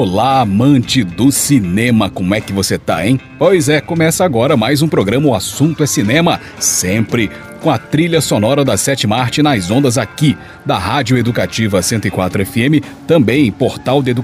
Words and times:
Olá, 0.00 0.42
amante 0.42 1.02
do 1.02 1.32
cinema, 1.32 2.08
como 2.08 2.32
é 2.32 2.40
que 2.40 2.52
você 2.52 2.78
tá, 2.78 3.04
hein? 3.04 3.18
Pois 3.36 3.68
é, 3.68 3.80
começa 3.80 4.24
agora 4.24 4.56
mais 4.56 4.80
um 4.80 4.86
programa 4.86 5.26
O 5.26 5.34
Assunto 5.34 5.82
é 5.82 5.88
Cinema, 5.88 6.40
sempre 6.60 7.28
com 7.60 7.70
a 7.70 7.78
trilha 7.78 8.20
sonora 8.20 8.64
da 8.64 8.76
sétima 8.76 9.16
arte 9.16 9.42
nas 9.42 9.70
ondas 9.70 9.98
aqui, 9.98 10.36
da 10.64 10.78
Rádio 10.78 11.16
Educativa 11.16 11.82
104 11.82 12.46
FM, 12.46 12.84
também 13.06 13.50
portal 13.50 14.02
de 14.02 14.14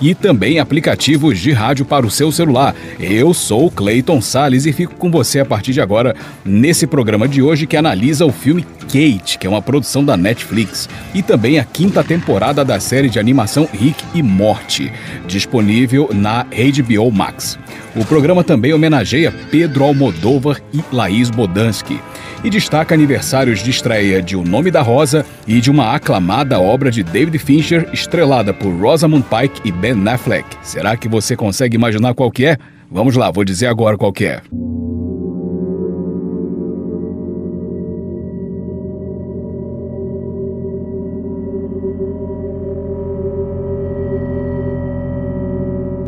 e 0.00 0.14
também 0.14 0.58
aplicativos 0.58 1.38
de 1.38 1.52
rádio 1.52 1.84
para 1.84 2.06
o 2.06 2.10
seu 2.10 2.32
celular. 2.32 2.74
Eu 2.98 3.32
sou 3.32 3.70
Clayton 3.70 4.20
Sales 4.20 4.66
e 4.66 4.72
fico 4.72 4.94
com 4.96 5.10
você 5.10 5.40
a 5.40 5.44
partir 5.44 5.72
de 5.72 5.80
agora 5.80 6.14
nesse 6.44 6.86
programa 6.86 7.28
de 7.28 7.40
hoje 7.40 7.66
que 7.66 7.76
analisa 7.76 8.26
o 8.26 8.32
filme 8.32 8.66
Kate, 8.82 9.38
que 9.38 9.46
é 9.46 9.50
uma 9.50 9.62
produção 9.62 10.04
da 10.04 10.16
Netflix, 10.16 10.88
e 11.14 11.22
também 11.22 11.58
a 11.58 11.64
quinta 11.64 12.02
temporada 12.02 12.64
da 12.64 12.80
série 12.80 13.08
de 13.08 13.18
animação 13.18 13.68
Rick 13.72 14.04
e 14.14 14.22
Morte, 14.22 14.92
disponível 15.26 16.10
na 16.12 16.44
HBO 16.44 17.10
Max. 17.10 17.58
O 17.94 18.04
programa 18.04 18.42
também 18.42 18.72
homenageia 18.72 19.32
Pedro 19.50 19.84
Almodóvar 19.84 20.41
e 20.72 20.82
Laís 20.92 21.30
Bodansky 21.30 22.00
e 22.44 22.50
destaca 22.50 22.94
aniversários 22.94 23.62
de 23.62 23.70
estreia 23.70 24.20
de 24.20 24.36
O 24.36 24.42
Nome 24.42 24.70
da 24.70 24.82
Rosa 24.82 25.24
e 25.46 25.60
de 25.60 25.70
uma 25.70 25.94
aclamada 25.94 26.60
obra 26.60 26.90
de 26.90 27.02
David 27.02 27.38
Fincher 27.38 27.88
estrelada 27.92 28.52
por 28.52 28.70
Rosamund 28.70 29.24
Pike 29.24 29.60
e 29.64 29.72
Ben 29.72 30.08
Affleck. 30.08 30.46
Será 30.62 30.96
que 30.96 31.08
você 31.08 31.36
consegue 31.36 31.76
imaginar 31.76 32.14
qual 32.14 32.30
que 32.30 32.46
é? 32.46 32.56
Vamos 32.90 33.16
lá, 33.16 33.30
vou 33.30 33.44
dizer 33.44 33.66
agora 33.66 33.96
qual 33.96 34.12
que 34.12 34.24
é. 34.26 34.42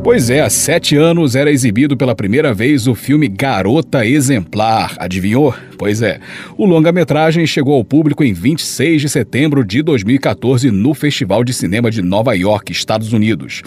Pois 0.05 0.29
é, 0.29 0.43
há 0.43 0.51
sete 0.51 0.99
anos 0.99 1.35
era 1.35 1.51
exibido 1.51 1.97
pela 1.97 2.15
primeira 2.15 2.53
vez 2.53 2.87
o 2.87 2.95
filme 2.95 3.27
Garota 3.27 4.05
Exemplar. 4.05 4.95
Adivinhou? 4.99 5.55
Pois 5.77 6.03
é. 6.03 6.21
O 6.57 6.65
longa-metragem 6.65 7.47
chegou 7.47 7.75
ao 7.75 7.85
público 7.85 8.23
em 8.23 8.33
26 8.33 9.03
de 9.03 9.09
setembro 9.09 9.65
de 9.65 9.83
2014 9.83 10.71
no 10.71 10.95
Festival 10.95 11.45
de 11.45 11.53
Cinema 11.53 11.91
de 11.91 12.03
Nova 12.03 12.35
York, 12.35 12.73
Estados 12.73 13.13
Unidos. 13.13 13.63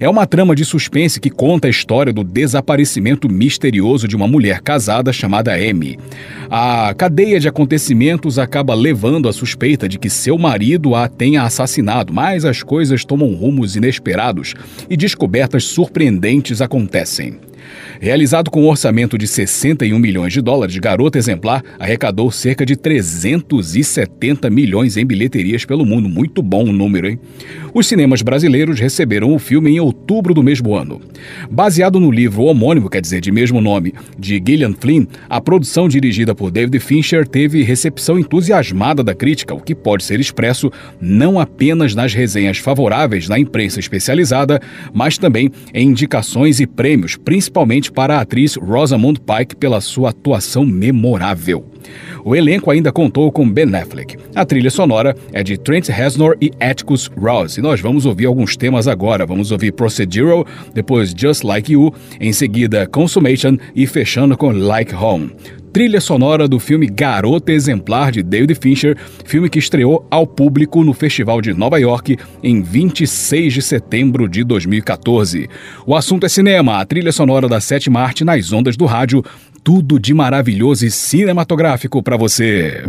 É 0.00 0.08
uma 0.08 0.26
trama 0.26 0.54
de 0.54 0.64
suspense 0.64 1.20
que 1.20 1.30
conta 1.30 1.66
a 1.66 1.70
história 1.70 2.12
do 2.12 2.22
desaparecimento 2.24 3.28
misterioso 3.28 4.06
de 4.06 4.16
uma 4.16 4.28
mulher 4.28 4.60
casada 4.60 5.12
chamada 5.12 5.54
Amy. 5.54 5.98
A 6.50 6.94
cadeia 6.94 7.40
de 7.40 7.48
acontecimentos 7.48 8.38
acaba 8.38 8.74
levando 8.74 9.28
a 9.28 9.32
suspeita 9.32 9.88
de 9.88 9.98
que 9.98 10.08
seu 10.08 10.38
marido 10.38 10.94
a 10.94 11.08
tenha 11.08 11.42
assassinado, 11.42 12.12
mas 12.12 12.44
as 12.44 12.62
coisas 12.62 13.04
tomam 13.04 13.34
rumos 13.34 13.76
inesperados 13.76 14.54
e 14.88 14.96
descobertas 14.96 15.64
surpreendentes 15.64 16.60
acontecem. 16.60 17.47
Realizado 18.00 18.48
com 18.48 18.62
um 18.62 18.68
orçamento 18.68 19.18
de 19.18 19.26
61 19.26 19.98
milhões 19.98 20.32
de 20.32 20.40
dólares, 20.40 20.76
Garota 20.78 21.18
Exemplar 21.18 21.64
arrecadou 21.80 22.30
cerca 22.30 22.64
de 22.64 22.76
370 22.76 24.48
milhões 24.48 24.96
em 24.96 25.04
bilheterias 25.04 25.64
pelo 25.64 25.84
mundo. 25.84 26.08
Muito 26.08 26.40
bom 26.40 26.68
o 26.68 26.72
número, 26.72 27.08
hein? 27.08 27.18
Os 27.74 27.88
cinemas 27.88 28.22
brasileiros 28.22 28.78
receberam 28.78 29.34
o 29.34 29.38
filme 29.38 29.70
em 29.70 29.80
outubro 29.80 30.32
do 30.32 30.44
mesmo 30.44 30.76
ano. 30.76 31.00
Baseado 31.50 31.98
no 31.98 32.10
livro 32.10 32.44
homônimo, 32.44 32.88
quer 32.88 33.00
dizer, 33.00 33.20
de 33.20 33.32
mesmo 33.32 33.60
nome, 33.60 33.92
de 34.16 34.40
Gillian 34.44 34.74
Flynn, 34.78 35.06
a 35.28 35.40
produção 35.40 35.88
dirigida 35.88 36.34
por 36.34 36.52
David 36.52 36.78
Fincher 36.78 37.26
teve 37.26 37.62
recepção 37.62 38.18
entusiasmada 38.18 39.02
da 39.02 39.14
crítica, 39.14 39.54
o 39.54 39.60
que 39.60 39.74
pode 39.74 40.04
ser 40.04 40.20
expresso 40.20 40.70
não 41.00 41.40
apenas 41.40 41.94
nas 41.96 42.14
resenhas 42.14 42.58
favoráveis 42.58 43.28
na 43.28 43.38
imprensa 43.38 43.80
especializada, 43.80 44.60
mas 44.92 45.18
também 45.18 45.50
em 45.74 45.88
indicações 45.88 46.60
e 46.60 46.66
prêmios, 46.66 47.16
principalmente 47.16 47.87
para 47.90 48.16
a 48.16 48.20
atriz 48.20 48.56
Rosamund 48.56 49.20
Pike 49.20 49.56
pela 49.56 49.80
sua 49.80 50.10
atuação 50.10 50.64
memorável. 50.64 51.64
O 52.24 52.36
elenco 52.36 52.70
ainda 52.70 52.92
contou 52.92 53.30
com 53.32 53.48
Ben 53.48 53.74
Affleck. 53.74 54.16
A 54.34 54.44
trilha 54.44 54.70
sonora 54.70 55.16
é 55.32 55.42
de 55.42 55.56
Trent 55.56 55.88
Reznor 55.88 56.36
e 56.40 56.50
Atticus 56.60 57.10
Ross. 57.16 57.56
E 57.56 57.62
nós 57.62 57.80
vamos 57.80 58.04
ouvir 58.06 58.26
alguns 58.26 58.56
temas 58.56 58.86
agora. 58.86 59.24
Vamos 59.24 59.50
ouvir 59.50 59.72
Procedural, 59.72 60.46
depois 60.74 61.14
Just 61.16 61.44
Like 61.44 61.72
You, 61.72 61.92
em 62.20 62.32
seguida 62.32 62.86
Consummation 62.86 63.56
e 63.74 63.86
fechando 63.86 64.36
com 64.36 64.50
Like 64.50 64.94
Home 64.94 65.32
trilha 65.78 66.00
sonora 66.00 66.48
do 66.48 66.58
filme 66.58 66.88
Garota 66.88 67.52
Exemplar 67.52 68.10
de 68.10 68.20
David 68.20 68.56
Fincher, 68.56 68.98
filme 69.24 69.48
que 69.48 69.60
estreou 69.60 70.04
ao 70.10 70.26
público 70.26 70.82
no 70.82 70.92
Festival 70.92 71.40
de 71.40 71.54
Nova 71.54 71.78
York 71.78 72.16
em 72.42 72.60
26 72.60 73.54
de 73.54 73.62
setembro 73.62 74.28
de 74.28 74.42
2014. 74.42 75.48
O 75.86 75.94
assunto 75.94 76.26
é 76.26 76.28
cinema, 76.28 76.80
a 76.80 76.84
trilha 76.84 77.12
sonora 77.12 77.48
da 77.48 77.60
sétima 77.60 78.00
arte 78.00 78.24
nas 78.24 78.52
ondas 78.52 78.76
do 78.76 78.86
rádio, 78.86 79.24
tudo 79.62 80.00
de 80.00 80.12
maravilhoso 80.12 80.84
e 80.84 80.90
cinematográfico 80.90 82.02
para 82.02 82.16
você. 82.16 82.82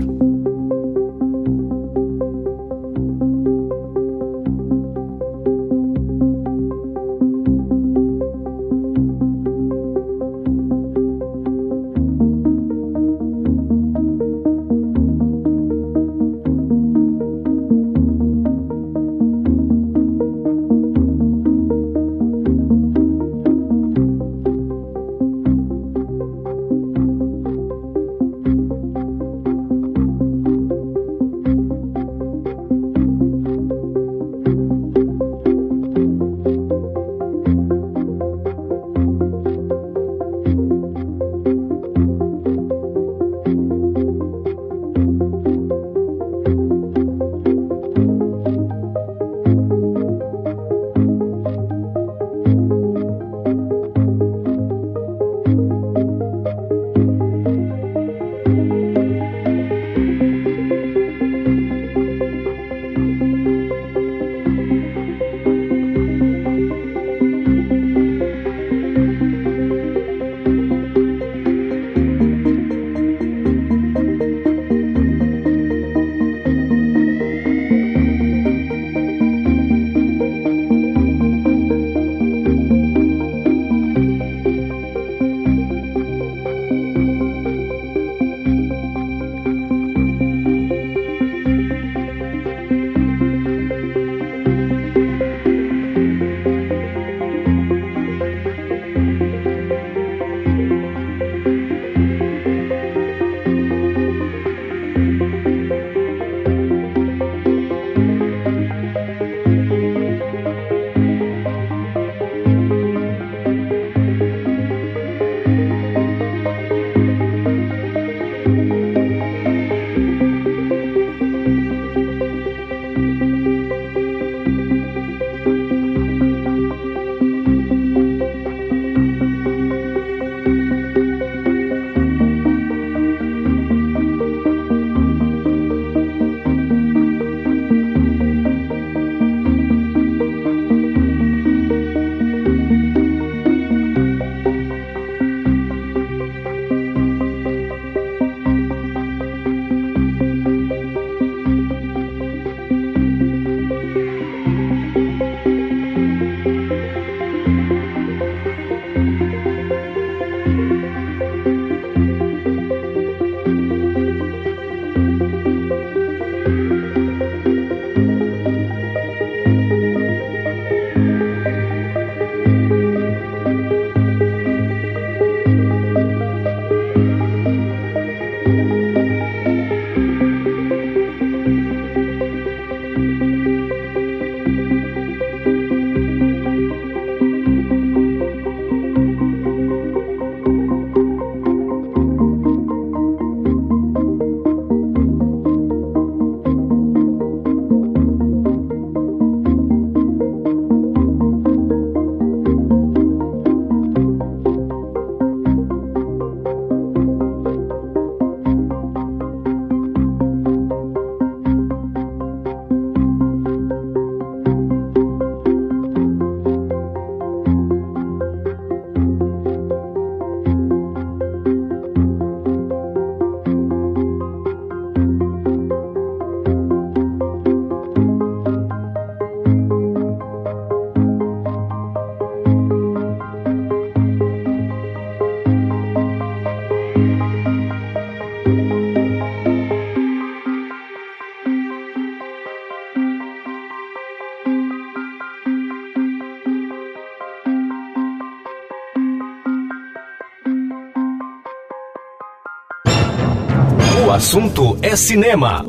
Assunto 254.20 254.78
é 254.82 254.98
cinema. 254.98 255.66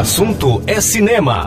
Assunto 0.00 0.62
é 0.66 0.80
cinema. 0.80 1.46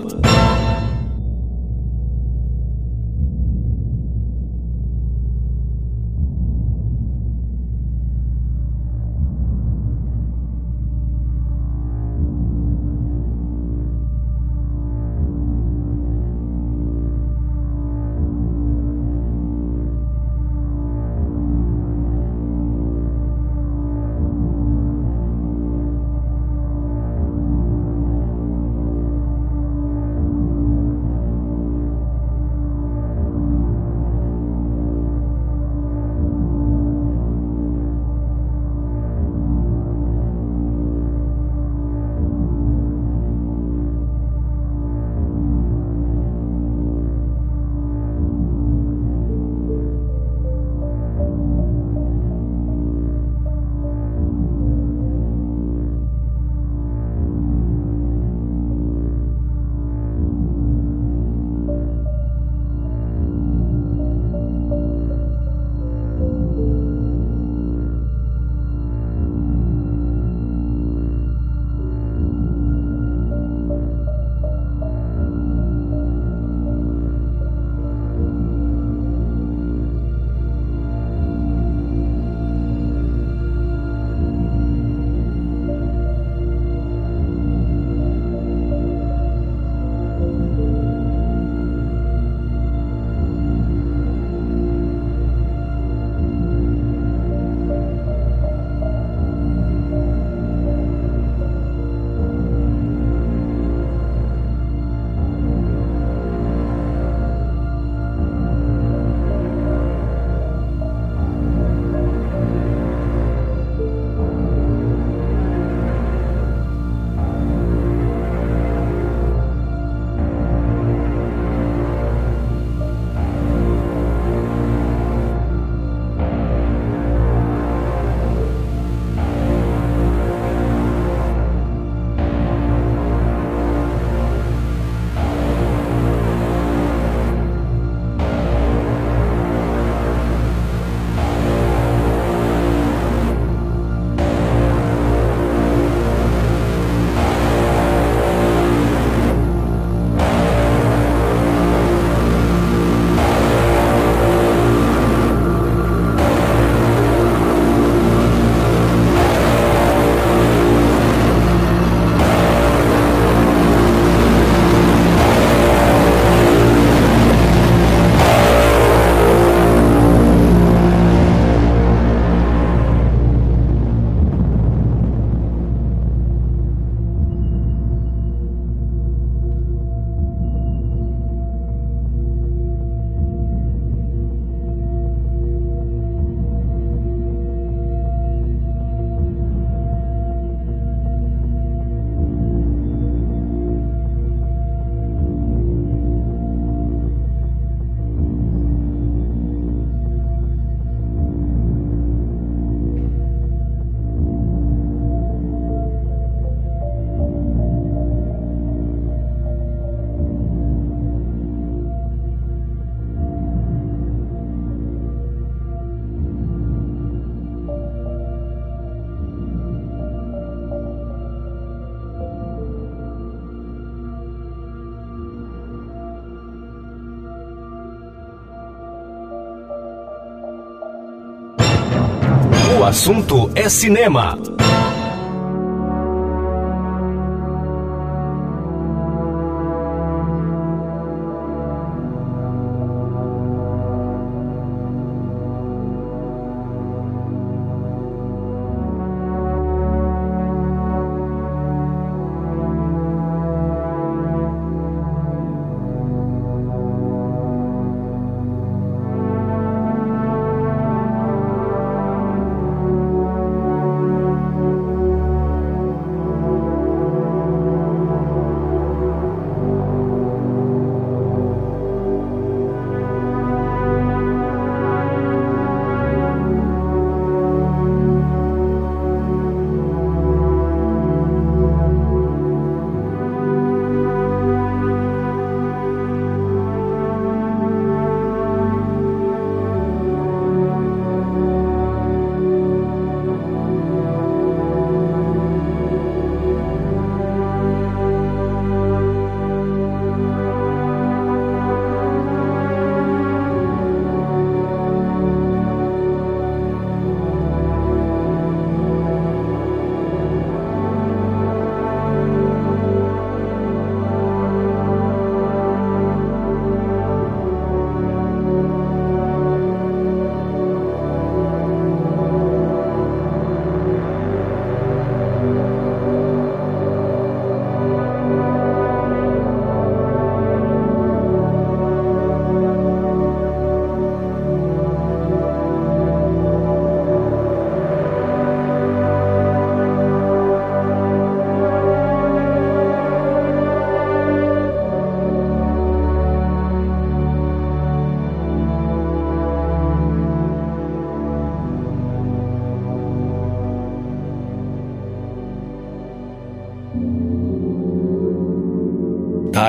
O 232.84 232.86
assunto 232.86 233.50
é 233.56 233.70
cinema. 233.70 234.38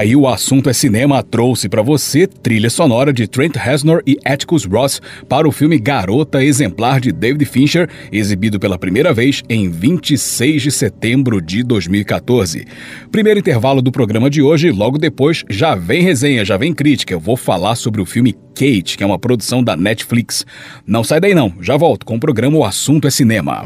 Aí 0.05 0.15
o 0.15 0.29
assunto 0.29 0.69
é 0.69 0.75
cinema 0.75 1.23
trouxe 1.23 1.67
para 1.67 1.81
você 1.81 2.27
trilha 2.27 2.69
sonora 2.69 3.11
de 3.11 3.27
Trent 3.27 3.57
Reznor 3.57 4.03
e 4.07 4.19
Atticus 4.23 4.67
Ross 4.67 5.01
para 5.31 5.49
o 5.49 5.51
filme 5.51 5.79
Garota 5.79 6.45
Exemplar 6.45 7.01
de 7.01 7.11
David 7.11 7.43
Fincher, 7.47 7.89
exibido 8.13 8.61
pela 8.61 8.77
primeira 8.77 9.15
vez 9.15 9.43
em 9.49 9.71
26 9.71 10.61
de 10.61 10.71
setembro 10.71 11.41
de 11.41 11.63
2014. 11.63 12.67
Primeiro 13.11 13.41
intervalo 13.41 13.81
do 13.81 13.91
programa 13.91 14.29
de 14.29 14.43
hoje, 14.43 14.71
logo 14.71 14.99
depois 14.99 15.43
já 15.49 15.75
vem 15.75 16.03
resenha, 16.03 16.45
já 16.45 16.59
vem 16.59 16.75
crítica. 16.75 17.15
Eu 17.15 17.21
vou 17.21 17.35
falar 17.35 17.75
sobre 17.75 18.03
o 18.03 18.05
filme 18.05 18.35
Kate, 18.55 18.99
que 18.99 19.03
é 19.03 19.07
uma 19.07 19.19
produção 19.19 19.65
da 19.65 19.75
Netflix. 19.75 20.45
Não 20.87 21.03
sai 21.03 21.19
daí 21.19 21.35
não, 21.35 21.55
já 21.63 21.79
volto 21.79 22.05
com 22.05 22.17
o 22.17 22.21
programa 22.21 22.59
O 22.59 22.65
Assunto 22.65 23.09
é 23.09 23.11
Cinema. 23.11 23.65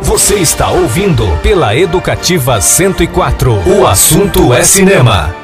Você 0.00 0.36
está 0.36 0.70
ouvindo 0.70 1.26
pela 1.42 1.76
Educativa 1.76 2.58
104. 2.58 3.52
O 3.78 3.86
assunto 3.86 4.54
é 4.54 4.62
cinema. 4.62 5.41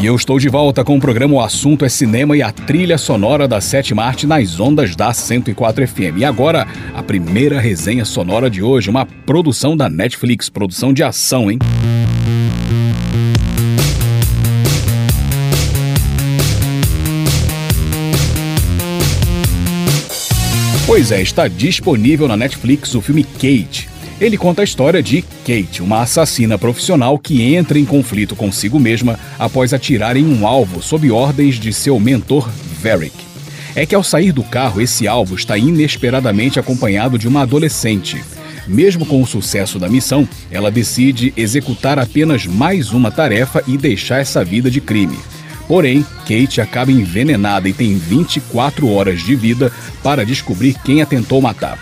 E 0.00 0.06
eu 0.06 0.14
estou 0.14 0.38
de 0.38 0.48
volta 0.48 0.84
com 0.84 0.96
o 0.96 1.00
programa 1.00 1.34
O 1.34 1.40
Assunto 1.40 1.84
é 1.84 1.88
Cinema 1.88 2.36
e 2.36 2.40
a 2.40 2.52
trilha 2.52 2.96
sonora 2.96 3.48
da 3.48 3.60
sétima 3.60 4.04
arte 4.04 4.28
nas 4.28 4.60
ondas 4.60 4.94
da 4.94 5.12
104 5.12 5.88
FM. 5.88 6.18
E 6.18 6.24
agora, 6.24 6.68
a 6.94 7.02
primeira 7.02 7.58
resenha 7.58 8.04
sonora 8.04 8.48
de 8.48 8.62
hoje, 8.62 8.88
uma 8.88 9.04
produção 9.04 9.76
da 9.76 9.88
Netflix, 9.88 10.48
produção 10.48 10.92
de 10.92 11.02
ação, 11.02 11.50
hein? 11.50 11.58
Pois 20.86 21.10
é, 21.10 21.20
está 21.20 21.48
disponível 21.48 22.28
na 22.28 22.36
Netflix 22.36 22.94
o 22.94 23.00
filme 23.00 23.24
Kate. 23.24 23.97
Ele 24.20 24.36
conta 24.36 24.62
a 24.62 24.64
história 24.64 25.00
de 25.00 25.22
Kate, 25.46 25.80
uma 25.80 26.02
assassina 26.02 26.58
profissional 26.58 27.16
que 27.16 27.54
entra 27.54 27.78
em 27.78 27.84
conflito 27.84 28.34
consigo 28.34 28.80
mesma 28.80 29.18
após 29.38 29.72
atirar 29.72 30.16
em 30.16 30.26
um 30.26 30.44
alvo 30.44 30.82
sob 30.82 31.08
ordens 31.12 31.54
de 31.54 31.72
seu 31.72 32.00
mentor, 32.00 32.50
Varric. 32.82 33.14
É 33.76 33.86
que 33.86 33.94
ao 33.94 34.02
sair 34.02 34.32
do 34.32 34.42
carro, 34.42 34.80
esse 34.80 35.06
alvo 35.06 35.36
está 35.36 35.56
inesperadamente 35.56 36.58
acompanhado 36.58 37.16
de 37.16 37.28
uma 37.28 37.42
adolescente. 37.42 38.20
Mesmo 38.66 39.06
com 39.06 39.22
o 39.22 39.26
sucesso 39.26 39.78
da 39.78 39.88
missão, 39.88 40.28
ela 40.50 40.70
decide 40.70 41.32
executar 41.36 41.96
apenas 41.96 42.44
mais 42.44 42.92
uma 42.92 43.12
tarefa 43.12 43.62
e 43.68 43.78
deixar 43.78 44.18
essa 44.18 44.44
vida 44.44 44.68
de 44.68 44.80
crime. 44.80 45.18
Porém, 45.68 46.04
Kate 46.26 46.60
acaba 46.60 46.90
envenenada 46.90 47.68
e 47.68 47.72
tem 47.72 47.96
24 47.96 48.88
horas 48.90 49.22
de 49.22 49.36
vida 49.36 49.70
para 50.02 50.26
descobrir 50.26 50.74
quem 50.84 51.02
a 51.02 51.06
tentou 51.06 51.40
matar. 51.40 51.78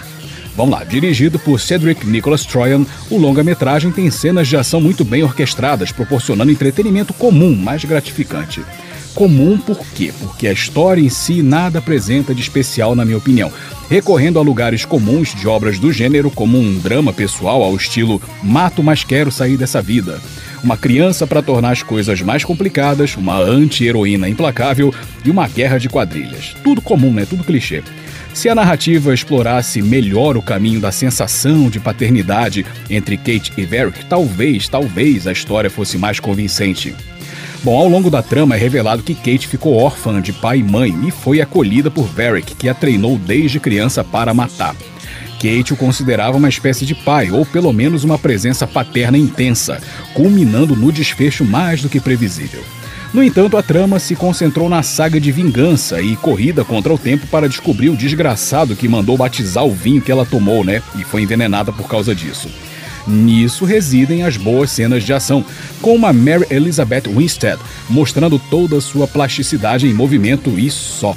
Vamos 0.56 0.72
lá, 0.72 0.84
dirigido 0.84 1.38
por 1.38 1.60
Cedric 1.60 2.06
Nicholas 2.06 2.46
Troyan, 2.46 2.86
o 3.10 3.18
longa-metragem 3.18 3.92
tem 3.92 4.10
cenas 4.10 4.48
de 4.48 4.56
ação 4.56 4.80
muito 4.80 5.04
bem 5.04 5.22
orquestradas, 5.22 5.92
proporcionando 5.92 6.50
entretenimento 6.50 7.12
comum, 7.12 7.54
mas 7.54 7.84
gratificante. 7.84 8.64
Comum 9.14 9.58
por 9.58 9.78
quê? 9.94 10.12
Porque 10.18 10.48
a 10.48 10.52
história 10.52 11.00
em 11.00 11.10
si 11.10 11.42
nada 11.42 11.78
apresenta 11.78 12.34
de 12.34 12.40
especial, 12.40 12.94
na 12.94 13.04
minha 13.04 13.18
opinião. 13.18 13.52
Recorrendo 13.90 14.38
a 14.38 14.42
lugares 14.42 14.86
comuns 14.86 15.34
de 15.34 15.46
obras 15.46 15.78
do 15.78 15.92
gênero, 15.92 16.30
como 16.30 16.58
um 16.58 16.78
drama 16.78 17.12
pessoal 17.12 17.62
ao 17.62 17.76
estilo 17.76 18.20
Mato, 18.42 18.82
mas 18.82 19.04
quero 19.04 19.30
sair 19.30 19.58
dessa 19.58 19.82
vida 19.82 20.20
uma 20.62 20.76
criança 20.76 21.26
para 21.26 21.42
tornar 21.42 21.70
as 21.70 21.82
coisas 21.82 22.20
mais 22.22 22.44
complicadas, 22.44 23.16
uma 23.16 23.38
anti-heroína 23.38 24.28
implacável 24.28 24.92
e 25.24 25.30
uma 25.30 25.46
guerra 25.46 25.78
de 25.78 25.88
quadrilhas. 25.88 26.56
Tudo 26.64 26.82
comum, 26.82 27.12
né? 27.12 27.24
Tudo 27.24 27.44
clichê. 27.44 27.84
Se 28.36 28.50
a 28.50 28.54
narrativa 28.54 29.14
explorasse 29.14 29.80
melhor 29.80 30.36
o 30.36 30.42
caminho 30.42 30.78
da 30.78 30.92
sensação 30.92 31.70
de 31.70 31.80
paternidade 31.80 32.66
entre 32.90 33.16
Kate 33.16 33.50
e 33.56 33.64
Varric, 33.64 34.04
talvez, 34.04 34.68
talvez 34.68 35.26
a 35.26 35.32
história 35.32 35.70
fosse 35.70 35.96
mais 35.96 36.20
convincente. 36.20 36.94
Bom, 37.64 37.78
ao 37.78 37.88
longo 37.88 38.10
da 38.10 38.22
trama 38.22 38.54
é 38.54 38.58
revelado 38.58 39.02
que 39.02 39.14
Kate 39.14 39.48
ficou 39.48 39.74
órfã 39.74 40.20
de 40.20 40.34
pai 40.34 40.58
e 40.58 40.62
mãe 40.62 40.94
e 41.08 41.10
foi 41.10 41.40
acolhida 41.40 41.90
por 41.90 42.04
Varric, 42.04 42.54
que 42.54 42.68
a 42.68 42.74
treinou 42.74 43.16
desde 43.16 43.58
criança 43.58 44.04
para 44.04 44.34
matar. 44.34 44.76
Kate 45.36 45.72
o 45.72 45.76
considerava 45.76 46.36
uma 46.36 46.50
espécie 46.50 46.84
de 46.84 46.94
pai, 46.94 47.30
ou 47.30 47.46
pelo 47.46 47.72
menos 47.72 48.04
uma 48.04 48.18
presença 48.18 48.66
paterna 48.66 49.16
intensa, 49.16 49.80
culminando 50.12 50.76
no 50.76 50.92
desfecho 50.92 51.42
mais 51.42 51.80
do 51.80 51.88
que 51.88 52.00
previsível. 52.00 52.62
No 53.16 53.24
entanto, 53.24 53.56
a 53.56 53.62
trama 53.62 53.98
se 53.98 54.14
concentrou 54.14 54.68
na 54.68 54.82
saga 54.82 55.18
de 55.18 55.32
vingança 55.32 56.02
e 56.02 56.14
corrida 56.16 56.62
contra 56.66 56.92
o 56.92 56.98
tempo 56.98 57.26
para 57.28 57.48
descobrir 57.48 57.88
o 57.88 57.96
desgraçado 57.96 58.76
que 58.76 58.86
mandou 58.86 59.16
batizar 59.16 59.64
o 59.64 59.72
vinho 59.72 60.02
que 60.02 60.12
ela 60.12 60.26
tomou, 60.26 60.62
né? 60.62 60.82
E 60.98 61.02
foi 61.02 61.22
envenenada 61.22 61.72
por 61.72 61.88
causa 61.88 62.14
disso. 62.14 62.50
Nisso 63.08 63.64
residem 63.64 64.22
as 64.22 64.36
boas 64.36 64.70
cenas 64.70 65.02
de 65.02 65.14
ação, 65.14 65.42
com 65.80 65.94
uma 65.94 66.12
Mary 66.12 66.44
Elizabeth 66.50 67.04
Winstead 67.08 67.58
mostrando 67.88 68.38
toda 68.38 68.76
a 68.76 68.82
sua 68.82 69.08
plasticidade 69.08 69.86
em 69.86 69.94
movimento 69.94 70.58
e 70.58 70.70
só. 70.70 71.16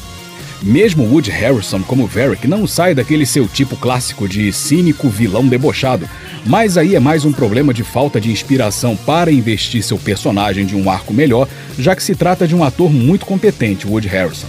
Mesmo 0.61 1.05
Woody 1.05 1.31
Harrison 1.31 1.81
como 1.81 2.05
Varric 2.05 2.45
não 2.45 2.67
sai 2.67 2.93
daquele 2.93 3.25
seu 3.25 3.47
tipo 3.47 3.77
clássico 3.77 4.27
de 4.27 4.51
cínico 4.51 5.07
vilão 5.07 5.47
debochado, 5.47 6.07
mas 6.45 6.77
aí 6.77 6.95
é 6.95 6.99
mais 6.99 7.23
um 7.23 7.31
problema 7.31 7.73
de 7.73 7.81
falta 7.81 8.19
de 8.19 8.29
inspiração 8.29 8.93
para 8.95 9.31
investir 9.31 9.81
seu 9.81 9.97
personagem 9.97 10.65
de 10.65 10.75
um 10.75 10.89
arco 10.89 11.13
melhor, 11.13 11.47
já 11.77 11.95
que 11.95 12.03
se 12.03 12.13
trata 12.13 12.45
de 12.45 12.53
um 12.53 12.63
ator 12.63 12.91
muito 12.91 13.25
competente, 13.25 13.87
Woody 13.87 14.09
Harrison. 14.09 14.47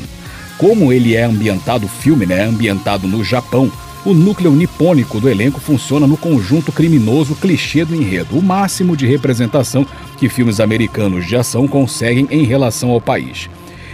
como 0.59 0.93
ele 0.93 1.15
é 1.15 1.23
ambientado, 1.23 1.87
o 1.87 1.89
filme 1.89 2.27
né, 2.27 2.41
é 2.41 2.45
ambientado 2.45 3.07
no 3.07 3.23
Japão, 3.23 3.71
o 4.05 4.13
núcleo 4.13 4.51
nipônico 4.53 5.21
do 5.21 5.29
elenco 5.29 5.61
funciona 5.61 6.07
no 6.07 6.17
conjunto 6.17 6.73
criminoso 6.73 7.37
clichê 7.37 7.85
do 7.85 7.95
enredo, 7.95 8.37
o 8.37 8.43
máximo 8.43 8.97
de 8.97 9.07
representação 9.07 9.87
que 10.19 10.29
filmes 10.29 10.59
americanos 10.59 11.27
de 11.27 11.37
ação 11.37 11.69
conseguem 11.69 12.27
em 12.31 12.45
relação 12.45 12.91
ao 12.91 13.01
país. 13.01 13.49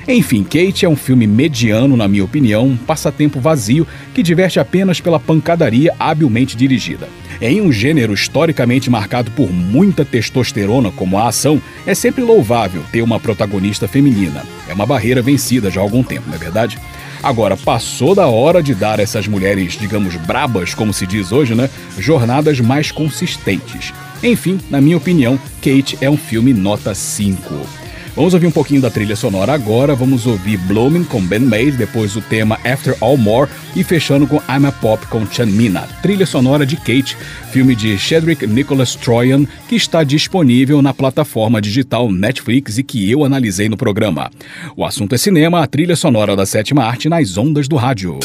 Enfim, 0.08 0.44
Kate 0.44 0.84
é 0.84 0.88
um 0.88 0.94
filme 0.94 1.26
mediano, 1.26 1.96
na 1.96 2.06
minha 2.06 2.24
opinião, 2.24 2.64
um 2.68 2.76
passatempo 2.76 3.40
vazio 3.40 3.84
que 4.14 4.22
diverte 4.22 4.60
apenas 4.60 5.00
pela 5.00 5.18
pancadaria 5.18 5.92
habilmente 5.98 6.56
dirigida. 6.56 7.08
Em 7.40 7.60
um 7.60 7.72
gênero 7.72 8.14
historicamente 8.14 8.88
marcado 8.88 9.32
por 9.32 9.52
muita 9.52 10.04
testosterona 10.04 10.92
como 10.92 11.18
a 11.18 11.26
ação, 11.26 11.60
é 11.84 11.92
sempre 11.92 12.22
louvável 12.22 12.82
ter 12.92 13.02
uma 13.02 13.18
protagonista 13.18 13.88
feminina. 13.88 14.44
É 14.68 14.72
uma 14.72 14.86
barreira 14.86 15.20
vencida 15.20 15.72
já 15.72 15.80
há 15.80 15.82
algum 15.82 16.04
tempo, 16.04 16.28
não 16.28 16.36
é 16.36 16.38
verdade? 16.38 16.78
Agora, 17.20 17.56
passou 17.56 18.14
da 18.14 18.28
hora 18.28 18.62
de 18.62 18.74
dar 18.76 19.00
a 19.00 19.02
essas 19.02 19.26
mulheres, 19.26 19.72
digamos, 19.72 20.14
brabas, 20.14 20.72
como 20.72 20.92
se 20.94 21.04
diz 21.04 21.32
hoje, 21.32 21.54
né? 21.56 21.68
Jornadas 21.98 22.60
mais 22.60 22.92
consistentes. 22.92 23.92
Enfim, 24.22 24.60
na 24.70 24.80
minha 24.80 24.96
opinião, 24.96 25.36
Kate 25.60 25.98
é 26.00 26.08
um 26.08 26.16
filme 26.16 26.54
nota 26.54 26.94
5. 26.94 27.85
Vamos 28.16 28.32
ouvir 28.32 28.46
um 28.46 28.50
pouquinho 28.50 28.80
da 28.80 28.90
trilha 28.90 29.14
sonora 29.14 29.52
agora. 29.52 29.94
Vamos 29.94 30.26
ouvir 30.26 30.56
Blooming 30.56 31.04
com 31.04 31.20
Ben 31.20 31.40
Mays, 31.40 31.76
depois 31.76 32.16
o 32.16 32.22
tema 32.22 32.58
After 32.64 32.96
All 32.98 33.18
More 33.18 33.50
e 33.76 33.84
fechando 33.84 34.26
com 34.26 34.36
I'm 34.48 34.66
a 34.66 34.72
Pop 34.72 35.06
com 35.08 35.26
Chanmina. 35.26 35.82
Trilha 36.00 36.24
sonora 36.24 36.64
de 36.64 36.76
Kate, 36.76 37.14
filme 37.52 37.76
de 37.76 37.98
Cedric 37.98 38.46
Nicholas 38.46 38.94
Troyan, 38.94 39.44
que 39.68 39.76
está 39.76 40.02
disponível 40.02 40.80
na 40.80 40.94
plataforma 40.94 41.60
digital 41.60 42.10
Netflix 42.10 42.78
e 42.78 42.82
que 42.82 43.10
eu 43.10 43.22
analisei 43.22 43.68
no 43.68 43.76
programa. 43.76 44.30
O 44.74 44.82
assunto 44.82 45.14
é 45.14 45.18
cinema, 45.18 45.62
a 45.62 45.66
trilha 45.66 45.94
sonora 45.94 46.34
da 46.34 46.46
sétima 46.46 46.84
arte 46.84 47.10
nas 47.10 47.36
ondas 47.36 47.68
do 47.68 47.76
rádio. 47.76 48.18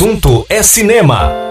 Assunto 0.00 0.46
é 0.48 0.62
cinema. 0.62 1.49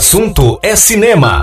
Assunto 0.00 0.58
é 0.62 0.74
cinema. 0.74 1.42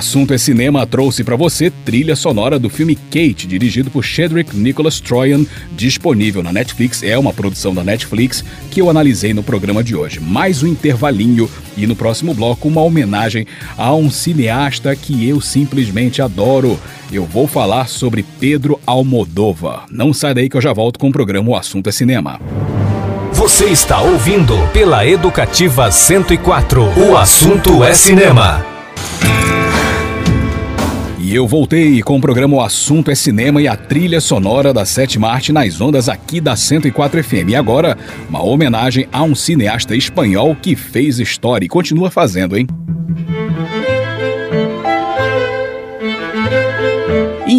Assunto 0.00 0.32
é 0.32 0.38
cinema 0.38 0.86
trouxe 0.86 1.22
para 1.22 1.36
você 1.36 1.70
trilha 1.70 2.16
sonora 2.16 2.58
do 2.58 2.70
filme 2.70 2.96
Kate, 2.96 3.46
dirigido 3.46 3.90
por 3.90 4.02
Cedric 4.02 4.56
Nicholas 4.56 4.98
Troyan, 4.98 5.44
disponível 5.72 6.42
na 6.42 6.50
Netflix. 6.50 7.02
É 7.02 7.18
uma 7.18 7.34
produção 7.34 7.74
da 7.74 7.84
Netflix 7.84 8.42
que 8.70 8.80
eu 8.80 8.88
analisei 8.88 9.34
no 9.34 9.42
programa 9.42 9.84
de 9.84 9.94
hoje. 9.94 10.18
Mais 10.18 10.62
um 10.62 10.66
intervalinho 10.66 11.50
e 11.76 11.86
no 11.86 11.94
próximo 11.94 12.32
bloco 12.32 12.66
uma 12.66 12.80
homenagem 12.80 13.46
a 13.76 13.94
um 13.94 14.10
cineasta 14.10 14.96
que 14.96 15.28
eu 15.28 15.38
simplesmente 15.38 16.22
adoro. 16.22 16.80
Eu 17.12 17.26
vou 17.26 17.46
falar 17.46 17.86
sobre 17.86 18.24
Pedro 18.40 18.80
Almodóvar. 18.86 19.84
Não 19.90 20.14
sai 20.14 20.32
daí 20.32 20.48
que 20.48 20.56
eu 20.56 20.62
já 20.62 20.72
volto 20.72 20.98
com 20.98 21.10
o 21.10 21.12
programa 21.12 21.50
O 21.50 21.54
Assunto 21.54 21.90
é 21.90 21.92
Cinema. 21.92 22.40
Você 23.34 23.66
está 23.66 24.00
ouvindo 24.00 24.56
pela 24.72 25.06
Educativa 25.06 25.90
104. 25.90 26.82
O 27.06 27.18
assunto 27.18 27.84
é 27.84 27.92
cinema. 27.92 28.69
E 31.30 31.34
eu 31.36 31.46
voltei 31.46 32.02
com 32.02 32.16
o 32.16 32.20
programa 32.20 32.56
O 32.56 32.60
Assunto 32.60 33.08
é 33.08 33.14
Cinema 33.14 33.62
e 33.62 33.68
a 33.68 33.76
trilha 33.76 34.20
sonora 34.20 34.74
da 34.74 34.84
sétima 34.84 35.28
arte 35.28 35.52
nas 35.52 35.80
ondas 35.80 36.08
aqui 36.08 36.40
da 36.40 36.56
104 36.56 37.22
FM. 37.22 37.50
E 37.50 37.54
agora, 37.54 37.96
uma 38.28 38.42
homenagem 38.42 39.06
a 39.12 39.22
um 39.22 39.32
cineasta 39.32 39.94
espanhol 39.94 40.56
que 40.56 40.74
fez 40.74 41.20
história 41.20 41.64
e 41.64 41.68
continua 41.68 42.10
fazendo, 42.10 42.58
hein? 42.58 42.66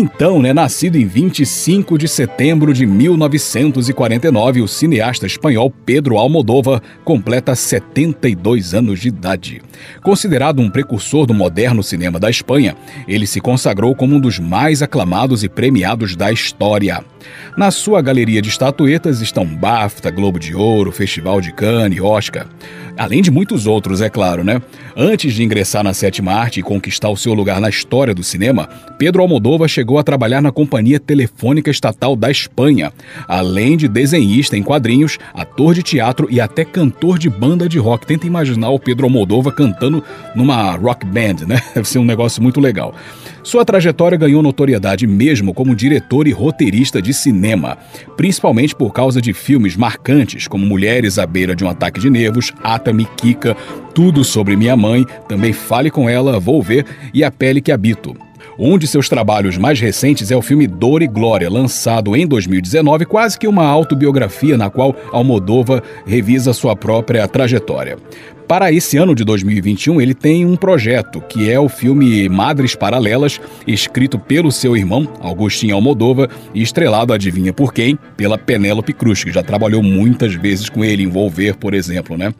Então, 0.02 0.42
né, 0.42 0.52
nascido 0.52 0.96
em 0.96 1.06
25 1.06 1.96
de 1.96 2.08
setembro 2.08 2.74
de 2.74 2.88
1949, 2.88 4.64
o 4.64 4.68
cineasta 4.68 5.28
espanhol 5.28 5.70
Pedro 5.70 6.18
Almodóvar 6.18 6.82
completa 7.06 7.54
72 7.54 8.74
anos 8.74 9.00
de 9.00 9.10
idade. 9.10 9.62
Considerado 10.02 10.60
um 10.60 10.72
precursor 10.72 11.28
do 11.28 11.36
moderno 11.36 11.84
cinema 11.84 12.20
da 12.20 12.32
Espanha, 12.32 12.76
ele 13.08 13.28
se 13.28 13.40
consagrou 13.40 13.94
como 13.94 14.16
um 14.16 14.20
dos 14.20 14.40
mais 14.40 14.82
aclamados 14.82 15.44
e 15.44 15.50
premiados 15.50 16.16
da 16.16 16.32
história. 16.32 17.06
Na 17.58 17.72
sua 17.72 18.02
galeria 18.02 18.42
de 18.42 18.50
estatuetas 18.50 19.22
estão 19.22 19.46
BAFTA, 19.46 20.10
Globo 20.10 20.40
de 20.40 20.56
Ouro, 20.56 20.92
Festival 20.92 21.42
de 21.42 21.52
Cannes, 21.52 22.02
Oscar. 22.02 22.48
Além 22.98 23.22
de 23.22 23.32
muitos 23.32 23.68
outros, 23.68 24.02
é 24.02 24.10
claro, 24.10 24.44
né? 24.44 24.62
Antes 24.96 25.34
de 25.34 25.44
ingressar 25.44 25.84
na 25.84 25.94
sétima 25.94 26.34
arte 26.34 26.60
e 26.60 26.64
conquistar 26.64 27.10
o 27.10 27.18
seu 27.18 27.34
lugar 27.34 27.60
na 27.60 27.70
história 27.70 28.14
do 28.14 28.24
cinema, 28.24 28.68
Pedro 28.98 29.22
Almodóvar 29.22 29.68
chegou 29.68 29.98
a 29.98 30.04
trabalhar 30.04 30.42
na 30.42 30.52
Companhia 30.52 31.00
Telefônica 31.00 31.72
Estatal 31.72 32.16
da 32.16 32.30
Espanha, 32.30 32.92
além 33.28 33.78
de 33.78 33.88
desenhista 33.88 34.58
em 34.58 34.64
quadrinhos, 34.64 35.18
ator 35.34 35.74
de 35.74 35.82
teatro 35.82 36.28
e 36.30 36.40
até 36.40 36.66
cantor 36.66 37.18
de 37.18 37.30
banda 37.30 37.68
de 37.68 37.80
rock. 37.80 38.06
Tenta 38.06 38.28
imaginar 38.28 38.70
o 38.70 38.80
Pedro 38.80 39.06
Almodóvar 39.06 39.54
cantando 39.54 40.04
numa 40.36 40.72
rock 40.76 41.06
band, 41.06 41.46
né? 41.48 41.62
Deve 41.74 41.88
ser 41.88 42.00
um 42.00 42.06
negócio 42.06 42.44
muito 42.44 42.60
legal. 42.60 42.94
Sua 43.44 43.66
trajetória 43.66 44.18
ganhou 44.18 44.44
notoriedade 44.44 45.08
mesmo 45.08 45.54
como 45.54 45.76
diretor 45.76 46.28
e 46.28 46.32
roteirista 46.32 47.02
de 47.02 47.14
cinema, 47.14 47.78
principalmente 48.16 48.76
por 48.76 48.94
causa 48.94 49.20
de 49.20 49.34
filmes 49.34 49.76
marcantes 49.76 50.48
como 50.48 50.66
Mulheres 50.66 51.18
à 51.18 51.26
beira 51.26 51.56
de 51.56 51.64
um 51.64 51.70
ataque 51.70 52.00
de 52.00 52.10
nervos, 52.10 52.54
Atami 52.64 53.06
Kika, 53.18 53.58
Tudo 53.96 54.24
sobre 54.24 54.56
minha 54.56 54.78
mãe, 54.78 55.06
também 55.28 55.54
Fale 55.54 55.90
com 55.90 56.08
ela, 56.08 56.40
Vou 56.40 56.62
ver 56.62 56.86
e 57.14 57.24
A 57.24 57.32
pele 57.32 57.62
que 57.62 57.72
habito. 57.72 58.16
Um 58.60 58.78
de 58.78 58.86
seus 58.86 59.10
trabalhos 59.10 59.58
mais 59.58 59.80
recentes 59.80 60.30
é 60.30 60.36
o 60.36 60.42
filme 60.42 60.68
Dor 60.68 61.02
e 61.02 61.08
Glória, 61.08 61.50
lançado 61.50 62.16
em 62.16 62.28
2019, 62.28 63.06
quase 63.06 63.40
que 63.40 63.48
uma 63.48 63.66
autobiografia 63.66 64.56
na 64.56 64.70
qual 64.70 64.96
Almodóvar 65.12 65.82
revisa 66.06 66.54
sua 66.54 66.76
própria 66.76 67.28
trajetória. 67.28 67.98
Para 68.52 68.70
esse 68.70 68.98
ano 68.98 69.16
de 69.16 69.24
2021, 69.24 70.02
ele 70.02 70.14
tem 70.14 70.46
um 70.46 70.58
projeto, 70.58 71.22
que 71.22 71.50
é 71.50 71.58
o 71.58 71.70
filme 71.70 72.28
Madres 72.28 72.76
Paralelas, 72.76 73.40
escrito 73.66 74.20
pelo 74.20 74.52
seu 74.52 74.76
irmão, 74.76 75.08
Agostinho 75.22 75.74
Almodóvar, 75.74 76.30
e 76.54 76.62
estrelado, 76.62 77.14
adivinha 77.14 77.54
por 77.54 77.74
quem? 77.74 77.98
Pela 78.18 78.38
Penélope 78.38 78.92
Cruz, 78.92 79.24
que 79.24 79.32
já 79.32 79.42
trabalhou 79.42 79.82
muitas 79.82 80.34
vezes 80.34 80.68
com 80.68 80.84
ele, 80.84 81.02
em 81.02 81.08
Volver, 81.08 81.56
por 81.56 81.74
exemplo, 81.74 82.18
né? 82.18 82.34